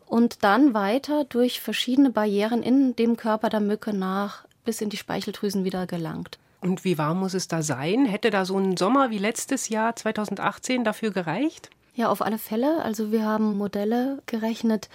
und 0.06 0.42
dann 0.44 0.74
weiter 0.74 1.24
durch 1.24 1.60
verschiedene 1.60 2.10
Barrieren 2.10 2.62
in 2.62 2.96
dem 2.96 3.16
Körper 3.16 3.48
der 3.48 3.60
Mücke 3.60 3.92
nach 3.92 4.46
bis 4.64 4.80
in 4.80 4.90
die 4.90 4.96
Speicheldrüsen 4.96 5.64
wieder 5.64 5.86
gelangt. 5.86 6.38
Und 6.60 6.84
wie 6.84 6.98
warm 6.98 7.20
muss 7.20 7.34
es 7.34 7.48
da 7.48 7.62
sein? 7.62 8.06
Hätte 8.06 8.30
da 8.30 8.44
so 8.44 8.58
ein 8.58 8.76
Sommer 8.76 9.10
wie 9.10 9.18
letztes 9.18 9.68
Jahr 9.68 9.94
2018 9.94 10.84
dafür 10.84 11.10
gereicht? 11.10 11.70
Ja, 11.94 12.08
auf 12.08 12.22
alle 12.22 12.38
Fälle. 12.38 12.82
Also 12.82 13.12
wir 13.12 13.24
haben 13.24 13.56
Modelle 13.56 14.22
gerechnet, 14.26 14.88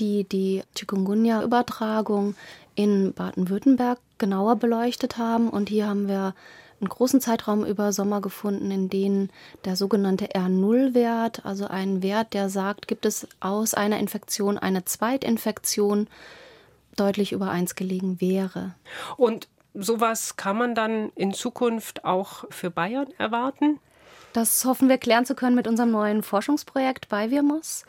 die 0.00 0.24
die 0.24 0.62
Chikungunya-Übertragung 0.76 2.34
in 2.74 3.12
Baden-Württemberg 3.12 3.98
genauer 4.18 4.56
beleuchtet 4.56 5.18
haben. 5.18 5.48
Und 5.48 5.68
hier 5.68 5.86
haben 5.86 6.08
wir 6.08 6.34
einen 6.82 6.88
großen 6.88 7.20
Zeitraum 7.20 7.64
über 7.64 7.92
Sommer 7.92 8.20
gefunden, 8.20 8.70
in 8.70 8.90
denen 8.90 9.30
der 9.64 9.76
sogenannte 9.76 10.26
R0-Wert, 10.34 11.46
also 11.46 11.66
ein 11.66 12.02
Wert, 12.02 12.34
der 12.34 12.50
sagt, 12.50 12.88
gibt 12.88 13.06
es 13.06 13.26
aus 13.40 13.72
einer 13.72 13.98
Infektion 13.98 14.58
eine 14.58 14.84
Zweitinfektion, 14.84 16.08
deutlich 16.96 17.32
über 17.32 17.50
1 17.50 17.76
gelegen 17.76 18.20
wäre. 18.20 18.74
Und 19.16 19.48
sowas 19.74 20.36
kann 20.36 20.58
man 20.58 20.74
dann 20.74 21.10
in 21.14 21.32
Zukunft 21.32 22.04
auch 22.04 22.44
für 22.50 22.70
Bayern 22.70 23.08
erwarten? 23.16 23.78
Das 24.32 24.64
hoffen 24.64 24.88
wir 24.88 24.98
klären 24.98 25.24
zu 25.24 25.34
können 25.34 25.56
mit 25.56 25.68
unserem 25.68 25.90
neuen 25.90 26.22
Forschungsprojekt 26.22 27.08
bei 27.08 27.30
Virmos. 27.30 27.84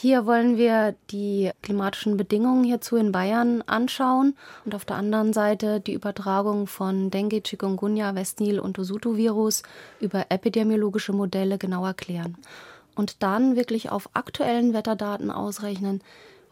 Hier 0.00 0.26
wollen 0.26 0.56
wir 0.56 0.94
die 1.10 1.50
klimatischen 1.60 2.16
Bedingungen 2.16 2.62
hierzu 2.62 2.94
in 2.94 3.10
Bayern 3.10 3.62
anschauen 3.62 4.36
und 4.64 4.76
auf 4.76 4.84
der 4.84 4.94
anderen 4.94 5.32
Seite 5.32 5.80
die 5.80 5.92
Übertragung 5.92 6.68
von 6.68 7.10
Dengue, 7.10 7.42
Chikungunya, 7.42 8.14
Westnil 8.14 8.60
und 8.60 8.78
Osuto-Virus 8.78 9.64
über 9.98 10.26
epidemiologische 10.28 11.12
Modelle 11.12 11.58
genau 11.58 11.84
erklären. 11.84 12.36
Und 12.94 13.24
dann 13.24 13.56
wirklich 13.56 13.90
auf 13.90 14.08
aktuellen 14.12 14.72
Wetterdaten 14.72 15.32
ausrechnen, 15.32 16.00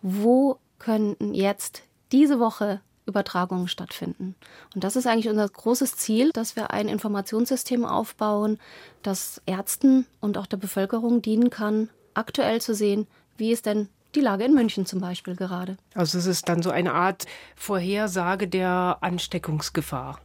wo 0.03 0.59
könnten 0.81 1.33
jetzt 1.33 1.85
diese 2.11 2.41
Woche 2.41 2.81
Übertragungen 3.07 3.69
stattfinden. 3.69 4.35
Und 4.75 4.83
das 4.83 4.97
ist 4.97 5.07
eigentlich 5.07 5.29
unser 5.29 5.49
großes 5.49 5.95
Ziel, 5.95 6.33
dass 6.33 6.57
wir 6.57 6.73
ein 6.73 6.89
Informationssystem 6.89 7.85
aufbauen, 7.85 8.59
das 9.05 9.41
Ärzten 9.47 10.05
und 10.21 10.37
auch 10.37 10.47
der 10.47 10.57
Bevölkerung 10.57 11.23
dienen 11.23 11.49
kann, 11.49 11.91
aktuell 12.15 12.61
zu 12.61 12.75
sehen, 12.75 13.07
wie 13.39 13.53
ist 13.53 13.67
denn 13.67 13.89
die 14.15 14.21
Lage 14.21 14.45
in 14.45 14.55
München 14.55 14.87
zum 14.87 15.01
Beispiel 15.01 15.37
gerade? 15.37 15.77
Also 15.95 16.19
es 16.19 16.27
ist 16.27 16.49
dann 16.49 16.63
so 16.63 16.71
eine 16.71 16.95
Art 16.95 17.27
Vorhersage 17.55 18.49
der 18.49 18.99
Ansteckungsgefahr. 19.01 20.21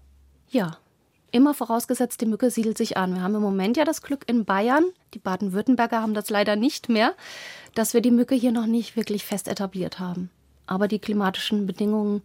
Ja, 0.50 0.78
immer 1.32 1.54
vorausgesetzt, 1.54 2.22
die 2.22 2.26
Mücke 2.26 2.50
siedelt 2.50 2.78
sich 2.78 2.98
an. 2.98 3.16
Wir 3.16 3.22
haben 3.22 3.36
im 3.36 3.42
Moment 3.42 3.78
ja 3.78 3.86
das 3.86 4.02
Glück 4.02 4.24
in 4.28 4.46
Bayern, 4.46 4.86
die 5.14 5.20
Baden-Württemberger 5.20 6.02
haben 6.02 6.14
das 6.14 6.30
leider 6.30 6.56
nicht 6.56 6.90
mehr, 6.90 7.14
dass 7.76 7.94
wir 7.94 8.02
die 8.02 8.12
Mücke 8.12 8.36
hier 8.36 8.52
noch 8.52 8.66
nicht 8.66 8.96
wirklich 8.96 9.26
fest 9.26 9.48
etabliert 9.48 10.00
haben. 10.00 10.30
Aber 10.68 10.88
die 10.88 11.00
klimatischen 11.00 11.68
Bedingungen 11.68 12.22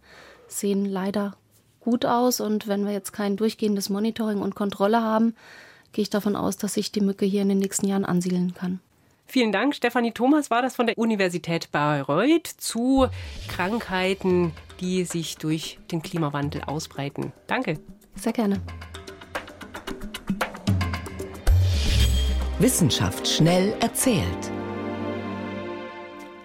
sehen 0.47 0.85
leider 0.85 1.35
gut 1.81 2.05
aus 2.05 2.39
und 2.39 2.67
wenn 2.67 2.85
wir 2.85 2.93
jetzt 2.93 3.13
kein 3.13 3.37
durchgehendes 3.37 3.89
Monitoring 3.89 4.41
und 4.41 4.55
Kontrolle 4.55 5.01
haben, 5.01 5.35
gehe 5.93 6.03
ich 6.03 6.09
davon 6.09 6.35
aus, 6.35 6.57
dass 6.57 6.73
sich 6.73 6.91
die 6.91 7.01
Mücke 7.01 7.25
hier 7.25 7.41
in 7.41 7.49
den 7.49 7.59
nächsten 7.59 7.87
Jahren 7.87 8.05
ansiedeln 8.05 8.53
kann. 8.53 8.79
Vielen 9.29 9.51
Dank. 9.51 9.75
Stefanie 9.75 10.11
Thomas 10.13 10.49
war 10.49 10.61
das 10.61 10.75
von 10.75 10.87
der 10.87 10.97
Universität 10.97 11.69
Bayreuth 11.71 12.47
zu 12.47 13.07
Krankheiten, 13.49 14.53
die 14.79 15.03
sich 15.03 15.35
durch 15.37 15.79
den 15.91 16.01
Klimawandel 16.01 16.61
ausbreiten. 16.63 17.33
Danke. 17.45 17.79
Sehr 18.15 18.31
gerne. 18.31 18.61
Wissenschaft 22.59 23.27
schnell 23.27 23.75
erzählt. 23.81 24.51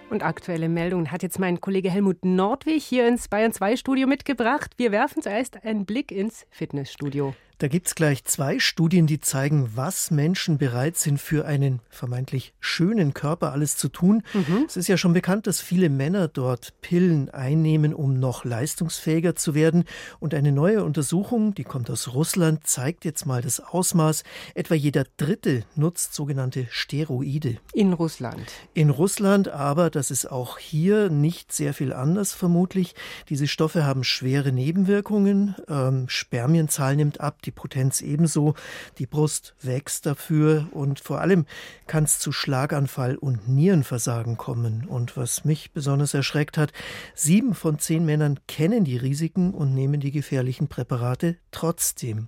Und 0.09 0.21
aktuelle 0.21 0.69
Meldungen 0.69 1.11
hat 1.11 1.23
jetzt 1.23 1.39
mein 1.39 1.59
Kollege 1.59 1.89
Helmut 1.89 2.23
Nordwig 2.23 2.83
hier 2.83 3.07
ins 3.07 3.29
Bayern 3.29 3.51
2 3.51 3.77
Studio 3.77 4.07
mitgebracht. 4.07 4.73
Wir 4.77 4.91
werfen 4.91 5.23
zuerst 5.23 5.63
einen 5.65 5.85
Blick 5.85 6.11
ins 6.11 6.45
Fitnessstudio. 6.51 7.33
Da 7.63 7.69
gibt 7.69 7.87
es 7.87 7.95
gleich 7.95 8.25
zwei 8.25 8.59
Studien, 8.59 9.07
die 9.07 9.21
zeigen, 9.21 9.69
was 9.73 10.11
Menschen 10.11 10.57
bereit 10.57 10.97
sind, 10.97 11.17
für 11.17 11.45
einen 11.45 11.79
vermeintlich 11.89 12.53
schönen 12.59 13.13
Körper 13.13 13.53
alles 13.53 13.77
zu 13.77 13.87
tun. 13.87 14.21
Mhm. 14.33 14.65
Es 14.67 14.75
ist 14.75 14.89
ja 14.89 14.97
schon 14.97 15.13
bekannt, 15.13 15.47
dass 15.47 15.61
viele 15.61 15.87
Männer 15.87 16.27
dort 16.27 16.73
Pillen 16.81 17.29
einnehmen, 17.29 17.93
um 17.93 18.19
noch 18.19 18.43
leistungsfähiger 18.43 19.37
zu 19.37 19.55
werden. 19.55 19.85
Und 20.19 20.33
eine 20.33 20.51
neue 20.51 20.83
Untersuchung, 20.83 21.55
die 21.55 21.63
kommt 21.63 21.89
aus 21.89 22.13
Russland, 22.13 22.67
zeigt 22.67 23.05
jetzt 23.05 23.25
mal 23.25 23.41
das 23.41 23.61
Ausmaß. 23.61 24.25
Etwa 24.55 24.75
jeder 24.75 25.05
Dritte 25.15 25.63
nutzt 25.75 26.15
sogenannte 26.15 26.67
Steroide. 26.69 27.59
In 27.71 27.93
Russland. 27.93 28.51
In 28.73 28.89
Russland, 28.89 29.47
aber 29.47 29.89
das 29.89 30.11
ist 30.11 30.29
auch 30.29 30.57
hier 30.57 31.09
nicht 31.09 31.53
sehr 31.53 31.73
viel 31.73 31.93
anders 31.93 32.33
vermutlich. 32.33 32.93
Diese 33.29 33.47
Stoffe 33.47 33.85
haben 33.85 34.03
schwere 34.03 34.51
Nebenwirkungen. 34.51 35.55
Ähm, 35.69 36.09
Spermienzahl 36.09 36.97
nimmt 36.97 37.21
ab, 37.21 37.41
die 37.41 37.52
Potenz 37.53 38.01
ebenso. 38.01 38.55
Die 38.97 39.05
Brust 39.05 39.55
wächst 39.61 40.05
dafür 40.05 40.67
und 40.71 40.99
vor 40.99 41.21
allem 41.21 41.45
kann 41.87 42.03
es 42.03 42.19
zu 42.19 42.31
Schlaganfall 42.31 43.15
und 43.15 43.47
Nierenversagen 43.47 44.37
kommen. 44.37 44.85
Und 44.85 45.17
was 45.17 45.45
mich 45.45 45.71
besonders 45.71 46.13
erschreckt 46.13 46.57
hat, 46.57 46.73
sieben 47.15 47.55
von 47.55 47.79
zehn 47.79 48.05
Männern 48.05 48.39
kennen 48.47 48.83
die 48.83 48.97
Risiken 48.97 49.53
und 49.53 49.73
nehmen 49.73 49.99
die 49.99 50.11
gefährlichen 50.11 50.67
Präparate 50.67 51.37
trotzdem. 51.51 52.27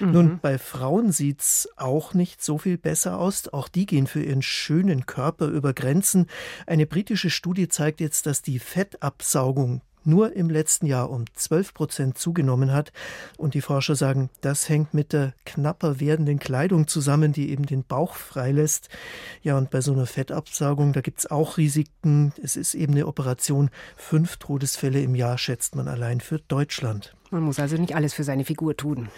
Mhm. 0.00 0.12
Nun, 0.12 0.38
bei 0.40 0.58
Frauen 0.58 1.12
sieht's 1.12 1.68
auch 1.76 2.14
nicht 2.14 2.42
so 2.42 2.58
viel 2.58 2.78
besser 2.78 3.18
aus. 3.18 3.48
Auch 3.48 3.68
die 3.68 3.86
gehen 3.86 4.06
für 4.06 4.22
ihren 4.22 4.42
schönen 4.42 5.06
Körper 5.06 5.46
über 5.46 5.72
Grenzen. 5.72 6.26
Eine 6.66 6.86
britische 6.86 7.30
Studie 7.30 7.68
zeigt 7.68 8.00
jetzt, 8.00 8.26
dass 8.26 8.42
die 8.42 8.58
Fettabsaugung 8.58 9.82
nur 10.04 10.34
im 10.34 10.50
letzten 10.50 10.86
Jahr 10.86 11.10
um 11.10 11.24
12 11.34 11.74
Prozent 11.74 12.18
zugenommen 12.18 12.72
hat. 12.72 12.92
Und 13.36 13.54
die 13.54 13.60
Forscher 13.60 13.96
sagen, 13.96 14.30
das 14.40 14.68
hängt 14.68 14.94
mit 14.94 15.12
der 15.12 15.34
knapper 15.44 16.00
werdenden 16.00 16.38
Kleidung 16.38 16.86
zusammen, 16.86 17.32
die 17.32 17.50
eben 17.50 17.66
den 17.66 17.84
Bauch 17.84 18.14
freilässt. 18.14 18.88
Ja, 19.42 19.56
und 19.58 19.70
bei 19.70 19.80
so 19.80 19.92
einer 19.92 20.06
Fettabsaugung, 20.06 20.92
da 20.92 21.00
gibt 21.00 21.20
es 21.20 21.30
auch 21.30 21.56
Risiken. 21.56 22.32
Es 22.42 22.56
ist 22.56 22.74
eben 22.74 22.92
eine 22.94 23.06
Operation. 23.06 23.70
Fünf 23.96 24.36
Todesfälle 24.36 25.00
im 25.02 25.14
Jahr 25.14 25.38
schätzt 25.38 25.74
man 25.74 25.88
allein 25.88 26.20
für 26.20 26.38
Deutschland. 26.38 27.14
Man 27.30 27.42
muss 27.42 27.60
also 27.60 27.76
nicht 27.76 27.94
alles 27.94 28.14
für 28.14 28.24
seine 28.24 28.44
Figur 28.44 28.76
tun. 28.76 29.08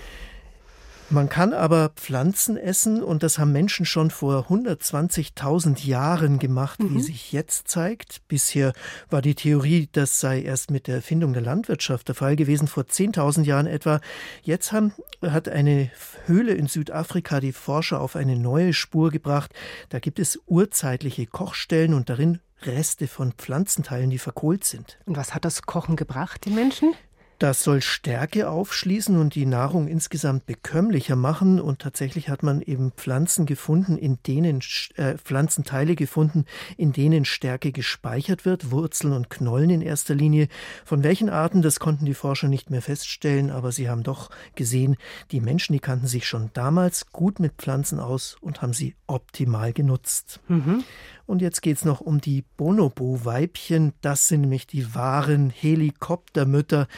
Man 1.11 1.29
kann 1.29 1.53
aber 1.53 1.91
Pflanzen 1.91 2.57
essen 2.57 3.03
und 3.03 3.23
das 3.23 3.39
haben 3.39 3.53
Menschen 3.53 3.85
schon 3.85 4.11
vor 4.11 4.47
120.000 4.49 5.85
Jahren 5.85 6.39
gemacht, 6.39 6.81
mhm. 6.81 6.95
wie 6.95 7.03
sich 7.03 7.33
jetzt 7.33 7.69
zeigt. 7.69 8.27
Bisher 8.29 8.73
war 9.11 9.21
die 9.21 9.35
Theorie, 9.35 9.89
das 9.93 10.21
sei 10.21 10.41
erst 10.43 10.71
mit 10.71 10.87
der 10.87 10.97
Erfindung 10.97 11.33
der 11.33 11.43
Landwirtschaft 11.43 12.09
der 12.09 12.15
Fall 12.15 12.37
gewesen, 12.37 12.67
vor 12.67 12.85
10.000 12.85 13.45
Jahren 13.45 13.67
etwa. 13.67 14.01
Jetzt 14.43 14.73
haben, 14.73 14.93
hat 15.23 15.49
eine 15.49 15.91
Höhle 16.27 16.55
in 16.55 16.67
Südafrika 16.67 17.41
die 17.41 17.53
Forscher 17.53 18.01
auf 18.01 18.17
eine 18.17 18.37
neue 18.37 18.73
Spur 18.73 19.11
gebracht. 19.11 19.53
Da 19.91 19.99
gibt 19.99 20.19
es 20.19 20.41
urzeitliche 20.47 21.27
Kochstellen 21.27 21.95
und 21.95 22.09
darin 22.09 22.41
Reste 22.63 23.09
von 23.09 23.33
Pflanzenteilen, 23.33 24.11
die 24.11 24.19
verkohlt 24.19 24.65
sind. 24.65 24.99
Und 25.05 25.17
was 25.17 25.35
hat 25.35 25.45
das 25.45 25.63
Kochen 25.63 25.97
gebracht 25.97 26.47
den 26.47 26.55
Menschen? 26.55 26.95
Das 27.43 27.65
soll 27.65 27.83
Stärke 27.83 28.49
aufschließen 28.49 29.19
und 29.19 29.35
die 29.35 29.47
Nahrung 29.47 29.89
insgesamt 29.89 30.47
bekömmlicher 30.47 31.17
machen. 31.17 31.61
Und 31.61 31.81
tatsächlich 31.81 32.29
hat 32.29 32.45
man 32.45 32.63
eben 32.63 32.93
Pflanzen 32.93 33.47
gefunden, 33.47 33.99
in 33.99 34.21
denen 34.25 34.61
äh, 34.95 35.19
Pflanzenteile 35.19 35.97
gefunden, 35.97 36.45
in 36.77 36.93
denen 36.93 37.25
Stärke 37.25 37.73
gespeichert 37.73 38.45
wird, 38.45 38.71
Wurzeln 38.71 39.13
und 39.13 39.29
Knollen 39.29 39.71
in 39.71 39.83
erster 39.83 40.15
Linie. 40.15 40.47
Von 40.85 41.03
welchen 41.03 41.29
Arten, 41.29 41.63
das 41.63 41.81
konnten 41.81 42.05
die 42.05 42.15
Forscher 42.15 42.47
nicht 42.47 42.71
mehr 42.71 42.81
feststellen, 42.81 43.51
aber 43.51 43.73
sie 43.73 43.89
haben 43.89 44.05
doch 44.05 44.31
gesehen, 44.55 44.97
die 45.33 45.41
Menschen, 45.41 45.73
die 45.73 45.81
kannten 45.81 46.07
sich 46.07 46.29
schon 46.29 46.51
damals 46.53 47.11
gut 47.11 47.41
mit 47.41 47.55
Pflanzen 47.55 47.99
aus 47.99 48.37
und 48.41 48.63
haben 48.63 48.73
sie 48.73 48.95
optimal 49.09 49.73
genutzt. 49.73 50.39
Mhm. 50.47 50.85
Und 51.33 51.41
jetzt 51.41 51.63
geht 51.63 51.79
es 51.79 51.87
noch 51.87 52.03
um 52.03 52.21
die 52.21 52.45
Bonobo-Weibchen. 52.59 53.95
Das 54.03 54.29
sind 54.29 54.43
nämlich 54.43 54.67
die 54.67 54.95
wahren 54.95 55.49
Helikoptermütter. 55.49 56.89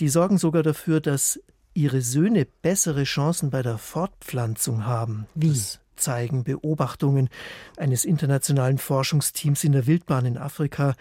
Die 0.00 0.10
sorgen 0.10 0.36
sogar 0.36 0.62
dafür, 0.62 1.00
dass 1.00 1.40
ihre 1.72 2.02
Söhne 2.02 2.46
bessere 2.60 3.04
Chancen 3.04 3.48
bei 3.48 3.62
der 3.62 3.78
Fortpflanzung 3.78 4.84
haben. 4.84 5.28
Wie? 5.34 5.48
Das 5.48 5.80
zeigen 5.96 6.44
Beobachtungen 6.44 7.30
eines 7.78 8.04
internationalen 8.04 8.76
Forschungsteams 8.76 9.64
in 9.64 9.72
der 9.72 9.86
Wildbahn 9.86 10.26
in 10.26 10.36
Afrika. 10.36 10.94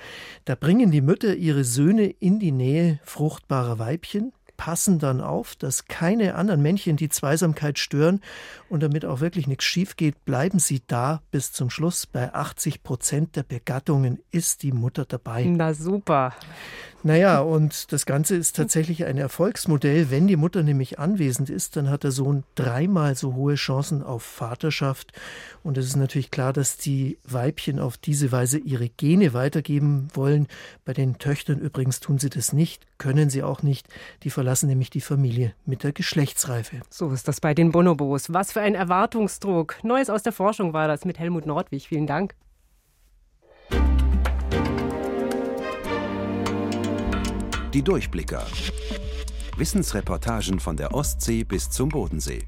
Da 0.46 0.56
bringen 0.56 0.89
die 0.89 1.02
Mütter 1.02 1.36
ihre 1.36 1.65
Söhne 1.65 2.06
in 2.06 2.39
die 2.39 2.54
Nähe 2.54 3.02
fruchtbarer 3.04 3.78
Weibchen, 3.78 4.32
passen 4.60 5.00
dann 5.00 5.22
auf, 5.22 5.56
dass 5.56 5.86
keine 5.86 6.36
anderen 6.36 6.62
Männchen 6.62 6.98
die 6.98 7.08
Zweisamkeit 7.08 7.80
stören 7.80 8.19
und 8.67 8.84
damit 8.84 9.06
auch 9.06 9.22
wirklich 9.22 9.48
nichts 9.48 9.63
schief 9.63 9.95
geht, 9.95 10.26
bleiben 10.26 10.60
sie 10.60 10.82
da 10.86 11.22
bis 11.32 11.54
zum 11.54 11.69
Schluss. 11.69 12.06
Bei 12.06 12.34
80 12.34 12.84
Prozent 12.84 13.38
der 13.38 13.43
Begattungen 13.43 14.19
ist 14.32 14.62
die 14.63 14.74
Mutter 14.74 15.06
dabei. 15.06 15.45
Na 15.45 15.74
super. 15.74 16.34
Naja, 17.02 17.40
und 17.40 17.94
das 17.94 18.06
Ganze 18.06 18.36
ist 18.36 18.58
tatsächlich 18.58 19.06
ein 19.06 19.18
Erfolgsmodell. 19.18 20.12
Wenn 20.12 20.28
die 20.28 20.36
Mutter 20.36 20.64
nämlich 20.64 21.00
anwesend 21.00 21.50
ist, 21.50 21.78
dann 21.78 21.90
hat 21.90 22.04
der 22.04 22.12
Sohn 22.12 22.44
dreimal 22.56 23.16
so 23.16 23.36
hohe 23.36 23.56
Chancen 23.56 24.04
auf 24.04 24.22
Vaterschaft. 24.22 25.14
Und 25.64 25.78
es 25.78 25.86
ist 25.86 25.96
natürlich 25.96 26.30
klar, 26.30 26.52
dass 26.52 26.76
die 26.76 27.18
Weibchen 27.24 27.80
auf 27.80 27.98
diese 27.98 28.34
Weise 28.34 28.58
ihre 28.58 28.90
Gene 28.90 29.34
weitergeben 29.34 30.10
wollen. 30.14 30.48
Bei 30.84 30.92
den 30.92 31.18
Töchtern 31.20 31.60
übrigens 31.60 32.02
tun 32.02 32.20
sie 32.20 32.30
das 32.30 32.52
nicht, 32.52 32.86
können 32.98 33.30
sie 33.30 33.44
auch 33.44 33.64
nicht. 33.64 33.88
Die 34.24 34.30
verlassen 34.30 34.68
nämlich 34.68 34.90
die 34.90 35.02
Familie 35.02 35.54
mit 35.66 35.84
der 35.84 35.94
Geschlechtsreife. 35.94 36.82
So 36.90 37.12
ist 37.12 37.30
das 37.30 37.40
bei 37.40 37.54
den 37.54 37.72
Bonobos. 37.72 38.34
Was 38.34 38.52
für 38.52 38.62
ein 38.62 38.76
Erwartungsdruck. 38.76 39.82
Neues 39.84 40.10
aus 40.10 40.24
der 40.24 40.34
Forschung 40.34 40.74
war 40.74 40.90
das 40.90 41.06
mit 41.06 41.18
Helmut 41.18 41.46
Nordwig. 41.46 41.88
Vielen 41.88 42.08
Dank. 42.08 42.36
Die 47.73 47.84
Durchblicker. 47.84 48.47
Wissensreportagen 49.55 50.60
von 50.60 50.75
der 50.75 50.91
Ostsee 50.95 51.43
bis 51.43 51.69
zum 51.69 51.89
Bodensee. 51.89 52.47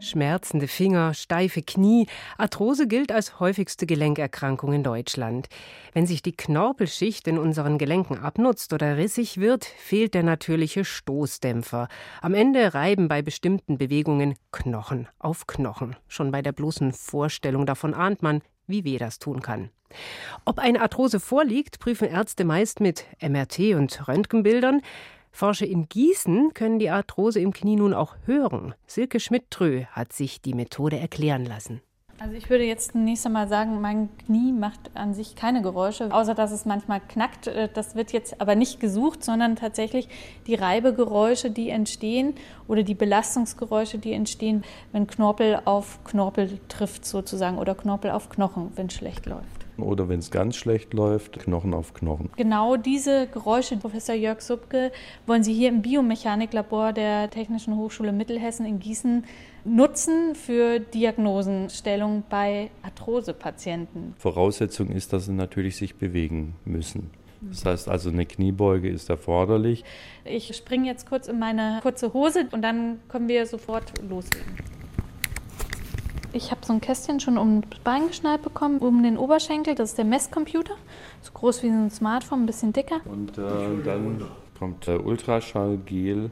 Schmerzende 0.00 0.66
Finger, 0.66 1.14
steife 1.14 1.62
Knie. 1.62 2.08
Arthrose 2.38 2.88
gilt 2.88 3.12
als 3.12 3.38
häufigste 3.38 3.86
Gelenkerkrankung 3.86 4.72
in 4.72 4.82
Deutschland. 4.82 5.48
Wenn 5.92 6.08
sich 6.08 6.20
die 6.20 6.36
Knorpelschicht 6.36 7.28
in 7.28 7.38
unseren 7.38 7.78
Gelenken 7.78 8.18
abnutzt 8.18 8.72
oder 8.72 8.96
rissig 8.96 9.38
wird, 9.38 9.64
fehlt 9.64 10.14
der 10.14 10.24
natürliche 10.24 10.84
Stoßdämpfer. 10.84 11.86
Am 12.20 12.34
Ende 12.34 12.74
reiben 12.74 13.06
bei 13.06 13.22
bestimmten 13.22 13.78
Bewegungen 13.78 14.34
Knochen 14.50 15.06
auf 15.20 15.46
Knochen. 15.46 15.94
Schon 16.08 16.32
bei 16.32 16.42
der 16.42 16.52
bloßen 16.52 16.92
Vorstellung 16.92 17.66
davon 17.66 17.94
ahnt 17.94 18.20
man, 18.20 18.42
wie 18.72 18.84
weh 18.84 18.98
das 18.98 19.20
tun 19.20 19.40
kann. 19.40 19.70
Ob 20.44 20.58
eine 20.58 20.80
Arthrose 20.80 21.20
vorliegt, 21.20 21.78
prüfen 21.78 22.08
Ärzte 22.08 22.44
meist 22.44 22.80
mit 22.80 23.06
MRT 23.20 23.74
und 23.76 24.08
Röntgenbildern. 24.08 24.80
Forscher 25.30 25.66
in 25.66 25.88
Gießen 25.88 26.52
können 26.54 26.78
die 26.78 26.90
Arthrose 26.90 27.40
im 27.40 27.52
Knie 27.52 27.76
nun 27.76 27.94
auch 27.94 28.16
hören. 28.24 28.74
Silke 28.86 29.20
Schmidt-Trö 29.20 29.84
hat 29.92 30.12
sich 30.12 30.42
die 30.42 30.54
Methode 30.54 30.98
erklären 30.98 31.44
lassen. 31.44 31.80
Also 32.22 32.36
ich 32.36 32.48
würde 32.50 32.62
jetzt 32.62 32.92
zunächst 32.92 33.26
einmal 33.26 33.48
sagen, 33.48 33.80
mein 33.80 34.08
Knie 34.26 34.52
macht 34.52 34.92
an 34.94 35.12
sich 35.12 35.34
keine 35.34 35.60
Geräusche, 35.60 36.14
außer 36.14 36.36
dass 36.36 36.52
es 36.52 36.64
manchmal 36.64 37.00
knackt. 37.00 37.48
Äh, 37.48 37.68
das 37.74 37.96
wird 37.96 38.12
jetzt 38.12 38.40
aber 38.40 38.54
nicht 38.54 38.78
gesucht, 38.78 39.24
sondern 39.24 39.56
tatsächlich 39.56 40.08
die 40.46 40.54
Reibegeräusche, 40.54 41.50
die 41.50 41.68
entstehen 41.70 42.34
oder 42.68 42.84
die 42.84 42.94
Belastungsgeräusche, 42.94 43.98
die 43.98 44.12
entstehen, 44.12 44.62
wenn 44.92 45.08
Knorpel 45.08 45.62
auf 45.64 45.98
Knorpel 46.04 46.60
trifft 46.68 47.06
sozusagen 47.06 47.58
oder 47.58 47.74
Knorpel 47.74 48.12
auf 48.12 48.28
Knochen, 48.28 48.70
wenn 48.76 48.86
es 48.86 48.94
schlecht 48.94 49.26
läuft. 49.26 49.61
Oder 49.78 50.08
wenn 50.08 50.18
es 50.18 50.30
ganz 50.30 50.56
schlecht 50.56 50.92
läuft, 50.92 51.38
Knochen 51.38 51.74
auf 51.74 51.94
Knochen. 51.94 52.30
Genau 52.36 52.76
diese 52.76 53.26
Geräusche, 53.26 53.76
Professor 53.76 54.14
Jörg 54.14 54.40
Subke, 54.40 54.92
wollen 55.26 55.42
Sie 55.42 55.54
hier 55.54 55.68
im 55.68 55.82
Biomechaniklabor 55.82 56.92
der 56.92 57.30
Technischen 57.30 57.76
Hochschule 57.76 58.12
Mittelhessen 58.12 58.66
in 58.66 58.78
Gießen 58.78 59.24
nutzen 59.64 60.34
für 60.34 60.80
Diagnosenstellung 60.80 62.24
bei 62.28 62.70
Arthrosepatienten? 62.82 64.14
Voraussetzung 64.18 64.90
ist, 64.90 65.12
dass 65.12 65.26
sie 65.26 65.32
natürlich 65.32 65.76
sich 65.76 65.94
bewegen 65.96 66.54
müssen. 66.64 67.10
Das 67.40 67.64
heißt 67.64 67.88
also, 67.88 68.10
eine 68.10 68.24
Kniebeuge 68.24 68.88
ist 68.88 69.10
erforderlich. 69.10 69.84
Ich 70.24 70.54
springe 70.56 70.86
jetzt 70.86 71.08
kurz 71.08 71.26
in 71.26 71.38
meine 71.38 71.80
kurze 71.82 72.12
Hose 72.12 72.46
und 72.52 72.62
dann 72.62 73.00
können 73.08 73.28
wir 73.28 73.46
sofort 73.46 73.92
loslegen. 74.08 74.54
Ich 76.34 76.50
habe 76.50 76.64
so 76.64 76.72
ein 76.72 76.80
Kästchen 76.80 77.20
schon 77.20 77.36
um 77.36 77.62
das 77.68 77.80
Bein 77.80 78.08
geschnallt 78.08 78.42
bekommen, 78.42 78.78
um 78.78 79.02
den 79.02 79.18
Oberschenkel. 79.18 79.74
Das 79.74 79.90
ist 79.90 79.98
der 79.98 80.06
Messcomputer. 80.06 80.74
So 81.20 81.32
groß 81.32 81.62
wie 81.62 81.68
ein 81.68 81.90
Smartphone, 81.90 82.42
ein 82.42 82.46
bisschen 82.46 82.72
dicker. 82.72 83.00
Und 83.04 83.36
äh, 83.36 83.82
dann 83.84 84.24
kommt 84.58 84.86
der 84.86 85.04
Ultraschallgel 85.04 86.30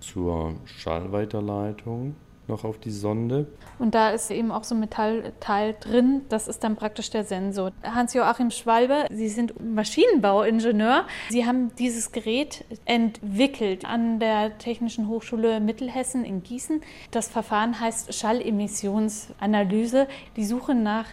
zur 0.00 0.54
Schallweiterleitung 0.64 2.14
noch 2.48 2.64
auf 2.64 2.78
die 2.78 2.90
Sonde. 2.90 3.46
Und 3.78 3.94
da 3.94 4.10
ist 4.10 4.30
eben 4.30 4.50
auch 4.50 4.64
so 4.64 4.74
ein 4.74 4.80
Metallteil 4.80 5.74
drin. 5.78 6.22
Das 6.28 6.48
ist 6.48 6.64
dann 6.64 6.76
praktisch 6.76 7.10
der 7.10 7.24
Sensor. 7.24 7.72
Hans-Joachim 7.82 8.50
Schwalbe, 8.50 9.06
Sie 9.10 9.28
sind 9.28 9.54
Maschinenbauingenieur. 9.62 11.06
Sie 11.30 11.46
haben 11.46 11.74
dieses 11.76 12.12
Gerät 12.12 12.64
entwickelt 12.84 13.84
an 13.84 14.18
der 14.18 14.58
Technischen 14.58 15.08
Hochschule 15.08 15.60
Mittelhessen 15.60 16.24
in 16.24 16.42
Gießen. 16.42 16.80
Das 17.10 17.28
Verfahren 17.28 17.78
heißt 17.80 18.14
Schallemissionsanalyse. 18.14 20.08
Die 20.36 20.44
Suche 20.44 20.74
nach 20.74 21.06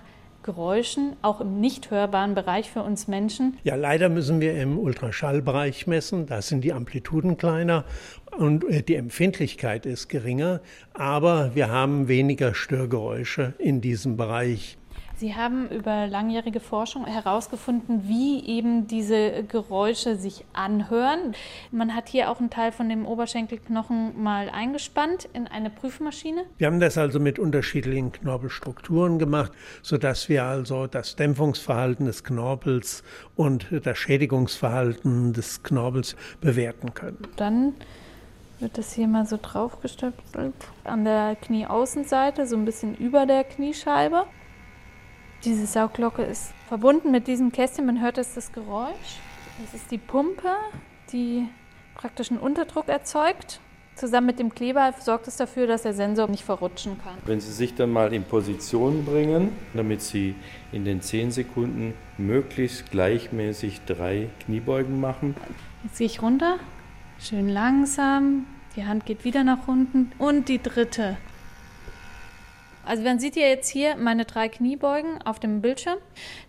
Geräuschen, 0.44 1.16
auch 1.22 1.42
im 1.42 1.60
nicht 1.60 1.92
hörbaren 1.92 2.34
Bereich 2.34 2.72
für 2.72 2.82
uns 2.82 3.08
Menschen? 3.08 3.58
Ja, 3.64 3.76
leider 3.76 4.10
müssen 4.10 4.40
wir 4.40 4.60
im 4.60 4.80
Ultraschallbereich 4.80 5.86
messen. 5.86 6.28
Da 6.28 6.42
sind 6.42 6.64
die 6.64 6.72
Amplituden 6.72 7.38
kleiner 7.38 7.84
und 8.40 8.64
äh, 8.64 8.82
die 8.82 8.96
Empfindlichkeit 8.96 9.86
ist 9.86 10.08
geringer, 10.08 10.62
aber 10.94 11.56
wir 11.56 11.70
haben 11.70 12.08
weniger 12.08 12.56
Störgeräusche 12.56 13.54
in 13.60 13.82
diesem 13.82 14.18
Bereich. 14.18 14.78
Sie 15.18 15.36
haben 15.36 15.68
über 15.68 16.08
langjährige 16.08 16.62
Forschung 16.62 17.06
herausgefunden, 17.06 18.08
wie 18.08 18.42
eben 18.46 18.88
diese 18.88 19.44
Geräusche 19.44 20.16
sich 20.16 20.46
anhören. 20.54 21.34
Man 21.72 21.94
hat 21.94 22.08
hier 22.08 22.32
auch 22.32 22.40
einen 22.40 22.50
Teil 22.50 22.72
von 22.72 22.88
dem 22.88 23.06
Oberschenkelknochen 23.06 24.24
mal 24.24 24.50
eingespannt 24.50 25.28
in 25.34 25.46
eine 25.46 25.70
Prüfmaschine. 25.70 26.46
Wir 26.58 26.68
haben 26.68 26.80
das 26.80 26.98
also 26.98 27.20
mit 27.20 27.38
unterschiedlichen 27.38 28.14
Knorpelstrukturen 28.14 29.20
gemacht, 29.20 29.52
sodass 29.82 30.30
wir 30.30 30.46
also 30.46 30.88
das 30.88 31.18
Dämpfungsverhalten 31.18 32.06
des 32.06 32.24
Knorpels 32.24 33.04
und 33.36 33.68
das 33.84 33.98
Schädigungsverhalten 33.98 35.34
des 35.34 35.64
Knorpels 35.64 36.16
bewerten 36.40 36.94
können. 36.94 37.18
Dann 37.36 37.74
wird 38.60 38.78
das 38.78 38.94
hier 38.94 39.08
mal 39.08 39.26
so 39.26 39.38
draufgestöpselt 39.42 40.54
an 40.84 41.06
der 41.06 41.36
Knieaußenseite, 41.36 42.46
so 42.46 42.56
ein 42.56 42.66
bisschen 42.66 42.96
über 42.96 43.26
der 43.26 43.44
Kniescheibe. 43.44 44.26
Diese 45.46 45.66
Sauglocke 45.66 46.24
ist 46.24 46.54
verbunden 46.68 47.12
mit 47.12 47.28
diesem 47.28 47.52
Kästchen. 47.52 47.86
Man 47.86 48.02
hört 48.02 48.18
jetzt 48.18 48.36
das 48.36 48.52
Geräusch. 48.52 49.20
Das 49.62 49.74
ist 49.74 49.90
die 49.92 49.98
Pumpe, 49.98 50.56
die 51.12 51.48
praktischen 51.96 52.38
Unterdruck 52.38 52.90
erzeugt. 52.90 53.62
Zusammen 53.96 54.28
mit 54.28 54.40
dem 54.40 54.54
Kleber 54.54 54.94
sorgt 55.02 55.28
es 55.28 55.36
dafür, 55.36 55.68
dass 55.68 55.82
der 55.82 55.94
Sensor 55.94 56.30
nicht 56.30 56.46
verrutschen 56.46 56.98
kann. 57.04 57.16
Wenn 57.26 57.42
Sie 57.42 57.52
sich 57.52 57.76
dann 57.76 57.92
mal 57.92 58.14
in 58.14 58.24
Position 58.24 59.04
bringen, 59.04 59.52
damit 59.74 60.02
Sie 60.02 60.36
in 60.72 60.86
den 60.86 61.02
10 61.02 61.32
Sekunden 61.32 61.94
möglichst 62.18 62.92
gleichmäßig 62.92 63.82
drei 63.86 64.30
Kniebeugen 64.46 65.02
machen. 65.02 65.36
Jetzt 65.84 65.98
gehe 65.98 66.08
ich 66.08 66.22
runter, 66.22 66.60
schön 67.20 67.50
langsam. 67.50 68.46
Die 68.76 68.86
Hand 68.86 69.06
geht 69.06 69.24
wieder 69.24 69.44
nach 69.44 69.68
unten. 69.68 70.12
Und 70.18 70.48
die 70.48 70.62
dritte. 70.62 71.18
Also 72.86 73.04
man 73.04 73.20
sieht 73.20 73.36
ja 73.36 73.46
jetzt 73.46 73.70
hier 73.70 73.98
meine 73.98 74.26
drei 74.26 74.50
Kniebeugen 74.50 75.22
auf 75.24 75.40
dem 75.40 75.62
Bildschirm. 75.62 75.98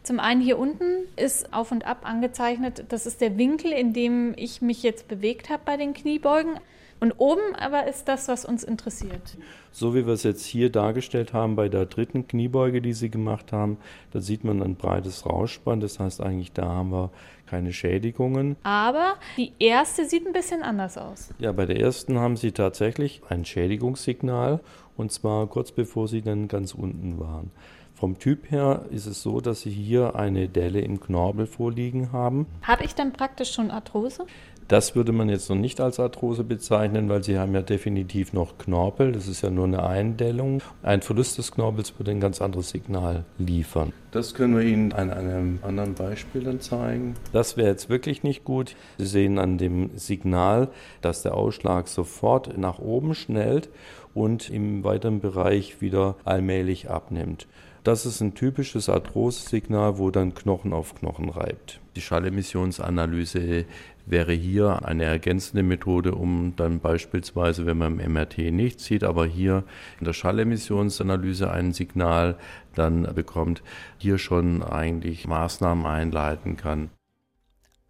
Zum 0.02 0.20
einen 0.20 0.40
hier 0.40 0.59
unten 0.59 1.06
ist 1.16 1.52
auf 1.52 1.70
und 1.70 1.85
ab 1.85 1.98
angezeichnet, 2.04 2.85
das 2.88 3.04
ist 3.04 3.20
der 3.20 3.37
Winkel, 3.37 3.72
in 3.72 3.92
dem 3.92 4.33
ich 4.37 4.62
mich 4.62 4.83
jetzt 4.83 5.09
bewegt 5.09 5.50
habe 5.50 5.62
bei 5.64 5.76
den 5.76 5.92
Kniebeugen. 5.92 6.59
Und 7.00 7.12
oben 7.12 7.54
aber 7.56 7.87
ist 7.87 8.09
das, 8.09 8.28
was 8.28 8.44
uns 8.44 8.62
interessiert. 8.62 9.38
So 9.72 9.94
wie 9.94 10.06
wir 10.06 10.12
es 10.12 10.22
jetzt 10.22 10.44
hier 10.44 10.70
dargestellt 10.70 11.33
haben 11.33 11.56
bei 11.56 11.70
der 11.70 11.87
dritten 11.87 12.28
Kniebeuge, 12.28 12.83
die 12.83 12.92
Sie 12.92 13.09
gemacht 13.09 13.52
haben, 13.52 13.78
da 14.12 14.20
sieht 14.20 14.44
man 14.44 14.62
ein 14.62 14.76
breites 14.76 15.24
Rauschband. 15.24 15.83
Das 15.83 15.98
heißt 15.98 16.20
eigentlich, 16.20 16.52
da 16.52 16.66
haben 16.66 16.92
wir 16.92 17.11
keine 17.50 17.72
Schädigungen. 17.72 18.56
Aber 18.62 19.14
die 19.36 19.52
erste 19.58 20.06
sieht 20.06 20.24
ein 20.24 20.32
bisschen 20.32 20.62
anders 20.62 20.96
aus. 20.96 21.30
Ja, 21.40 21.50
bei 21.50 21.66
der 21.66 21.80
ersten 21.80 22.18
haben 22.18 22.36
Sie 22.36 22.52
tatsächlich 22.52 23.22
ein 23.28 23.44
Schädigungssignal 23.44 24.60
und 24.96 25.10
zwar 25.10 25.48
kurz 25.48 25.72
bevor 25.72 26.06
Sie 26.06 26.22
dann 26.22 26.46
ganz 26.46 26.74
unten 26.74 27.18
waren. 27.18 27.50
Vom 27.94 28.18
Typ 28.18 28.50
her 28.50 28.86
ist 28.90 29.04
es 29.04 29.20
so, 29.20 29.42
dass 29.42 29.60
Sie 29.60 29.70
hier 29.70 30.14
eine 30.14 30.48
Delle 30.48 30.80
im 30.80 31.00
Knorpel 31.00 31.46
vorliegen 31.46 32.12
haben. 32.12 32.46
Habe 32.62 32.84
ich 32.84 32.94
dann 32.94 33.12
praktisch 33.12 33.52
schon 33.52 33.70
Arthrose? 33.70 34.26
Das 34.70 34.94
würde 34.94 35.11
man 35.11 35.28
jetzt 35.28 35.50
noch 35.50 35.56
nicht 35.56 35.80
als 35.80 35.98
Arthrose 35.98 36.44
bezeichnen, 36.44 37.09
weil 37.09 37.24
Sie 37.24 37.37
haben 37.37 37.54
ja 37.54 37.61
definitiv 37.61 38.33
noch 38.33 38.56
Knorpel. 38.56 39.11
Das 39.11 39.26
ist 39.26 39.42
ja 39.42 39.50
nur 39.50 39.64
eine 39.64 39.83
Eindellung. 39.83 40.62
Ein 40.85 41.02
Verlust 41.02 41.38
des 41.38 41.50
Knorpels 41.50 41.98
würde 41.98 42.12
ein 42.12 42.20
ganz 42.20 42.40
anderes 42.40 42.70
Signal 42.70 43.24
liefern. 43.37 43.92
Das 44.12 44.33
können 44.33 44.56
wir 44.56 44.62
Ihnen 44.62 44.92
an 44.92 45.11
einem 45.11 45.59
anderen 45.62 45.94
Beispiel 45.94 46.44
dann 46.44 46.61
zeigen. 46.61 47.16
Das 47.33 47.56
wäre 47.56 47.66
jetzt 47.68 47.88
wirklich 47.88 48.22
nicht 48.22 48.44
gut. 48.44 48.76
Sie 48.96 49.06
sehen 49.06 49.40
an 49.40 49.59
dem 49.59 49.90
Signal, 49.96 50.68
dass 51.00 51.22
der 51.22 51.35
Ausschlag 51.35 51.88
sofort 51.88 52.56
nach 52.56 52.78
oben 52.78 53.16
schnellt 53.16 53.70
und 54.14 54.50
im 54.50 54.85
weiteren 54.85 55.18
Bereich 55.18 55.80
wieder 55.80 56.14
allmählich 56.24 56.88
abnimmt. 56.88 57.48
Das 57.83 58.05
ist 58.05 58.21
ein 58.21 58.35
typisches 58.35 58.90
Arthrose-Signal, 58.90 59.97
wo 59.97 60.11
dann 60.11 60.35
Knochen 60.35 60.75
auf 60.75 60.95
Knochen 60.95 61.31
reibt. 61.31 61.81
Die 61.97 62.03
Schallemissionsanalyse 62.03 63.64
wäre 64.05 64.33
hier 64.33 64.85
eine 64.85 65.05
ergänzende 65.05 65.62
Methode, 65.62 66.14
um 66.14 66.55
dann 66.57 66.81
beispielsweise, 66.81 67.64
wenn 67.64 67.79
man 67.79 67.99
im 67.99 68.12
MRT 68.12 68.53
nichts 68.53 68.85
sieht, 68.85 69.03
aber 69.03 69.25
hier 69.25 69.64
in 69.99 70.05
der 70.05 70.12
Schallemissionsanalyse 70.12 71.51
ein 71.51 71.73
Signal 71.73 72.37
dann 72.75 73.03
bekommt, 73.14 73.62
hier 73.97 74.19
schon 74.19 74.62
eigentlich 74.62 75.27
Maßnahmen 75.27 75.87
einleiten 75.87 76.59
kann. 76.59 76.90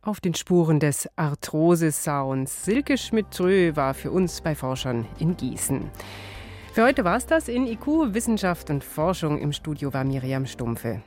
Auf 0.02 0.20
den 0.20 0.34
Spuren 0.34 0.80
des 0.80 1.08
Arthrose-Sounds. 1.16 2.64
Silke 2.64 2.96
Schmidt-Trö 2.96 3.76
war 3.76 3.92
für 3.94 4.10
uns 4.12 4.40
bei 4.40 4.54
Forschern 4.54 5.06
in 5.18 5.36
Gießen. 5.36 5.90
Für 6.80 6.86
heute 6.86 7.04
war 7.04 7.18
es 7.18 7.26
das 7.26 7.48
in 7.48 7.66
IQ 7.66 8.14
Wissenschaft 8.14 8.70
und 8.70 8.82
Forschung. 8.82 9.38
Im 9.38 9.52
Studio 9.52 9.92
war 9.92 10.02
Miriam 10.02 10.46
Stumpfe. 10.46 11.02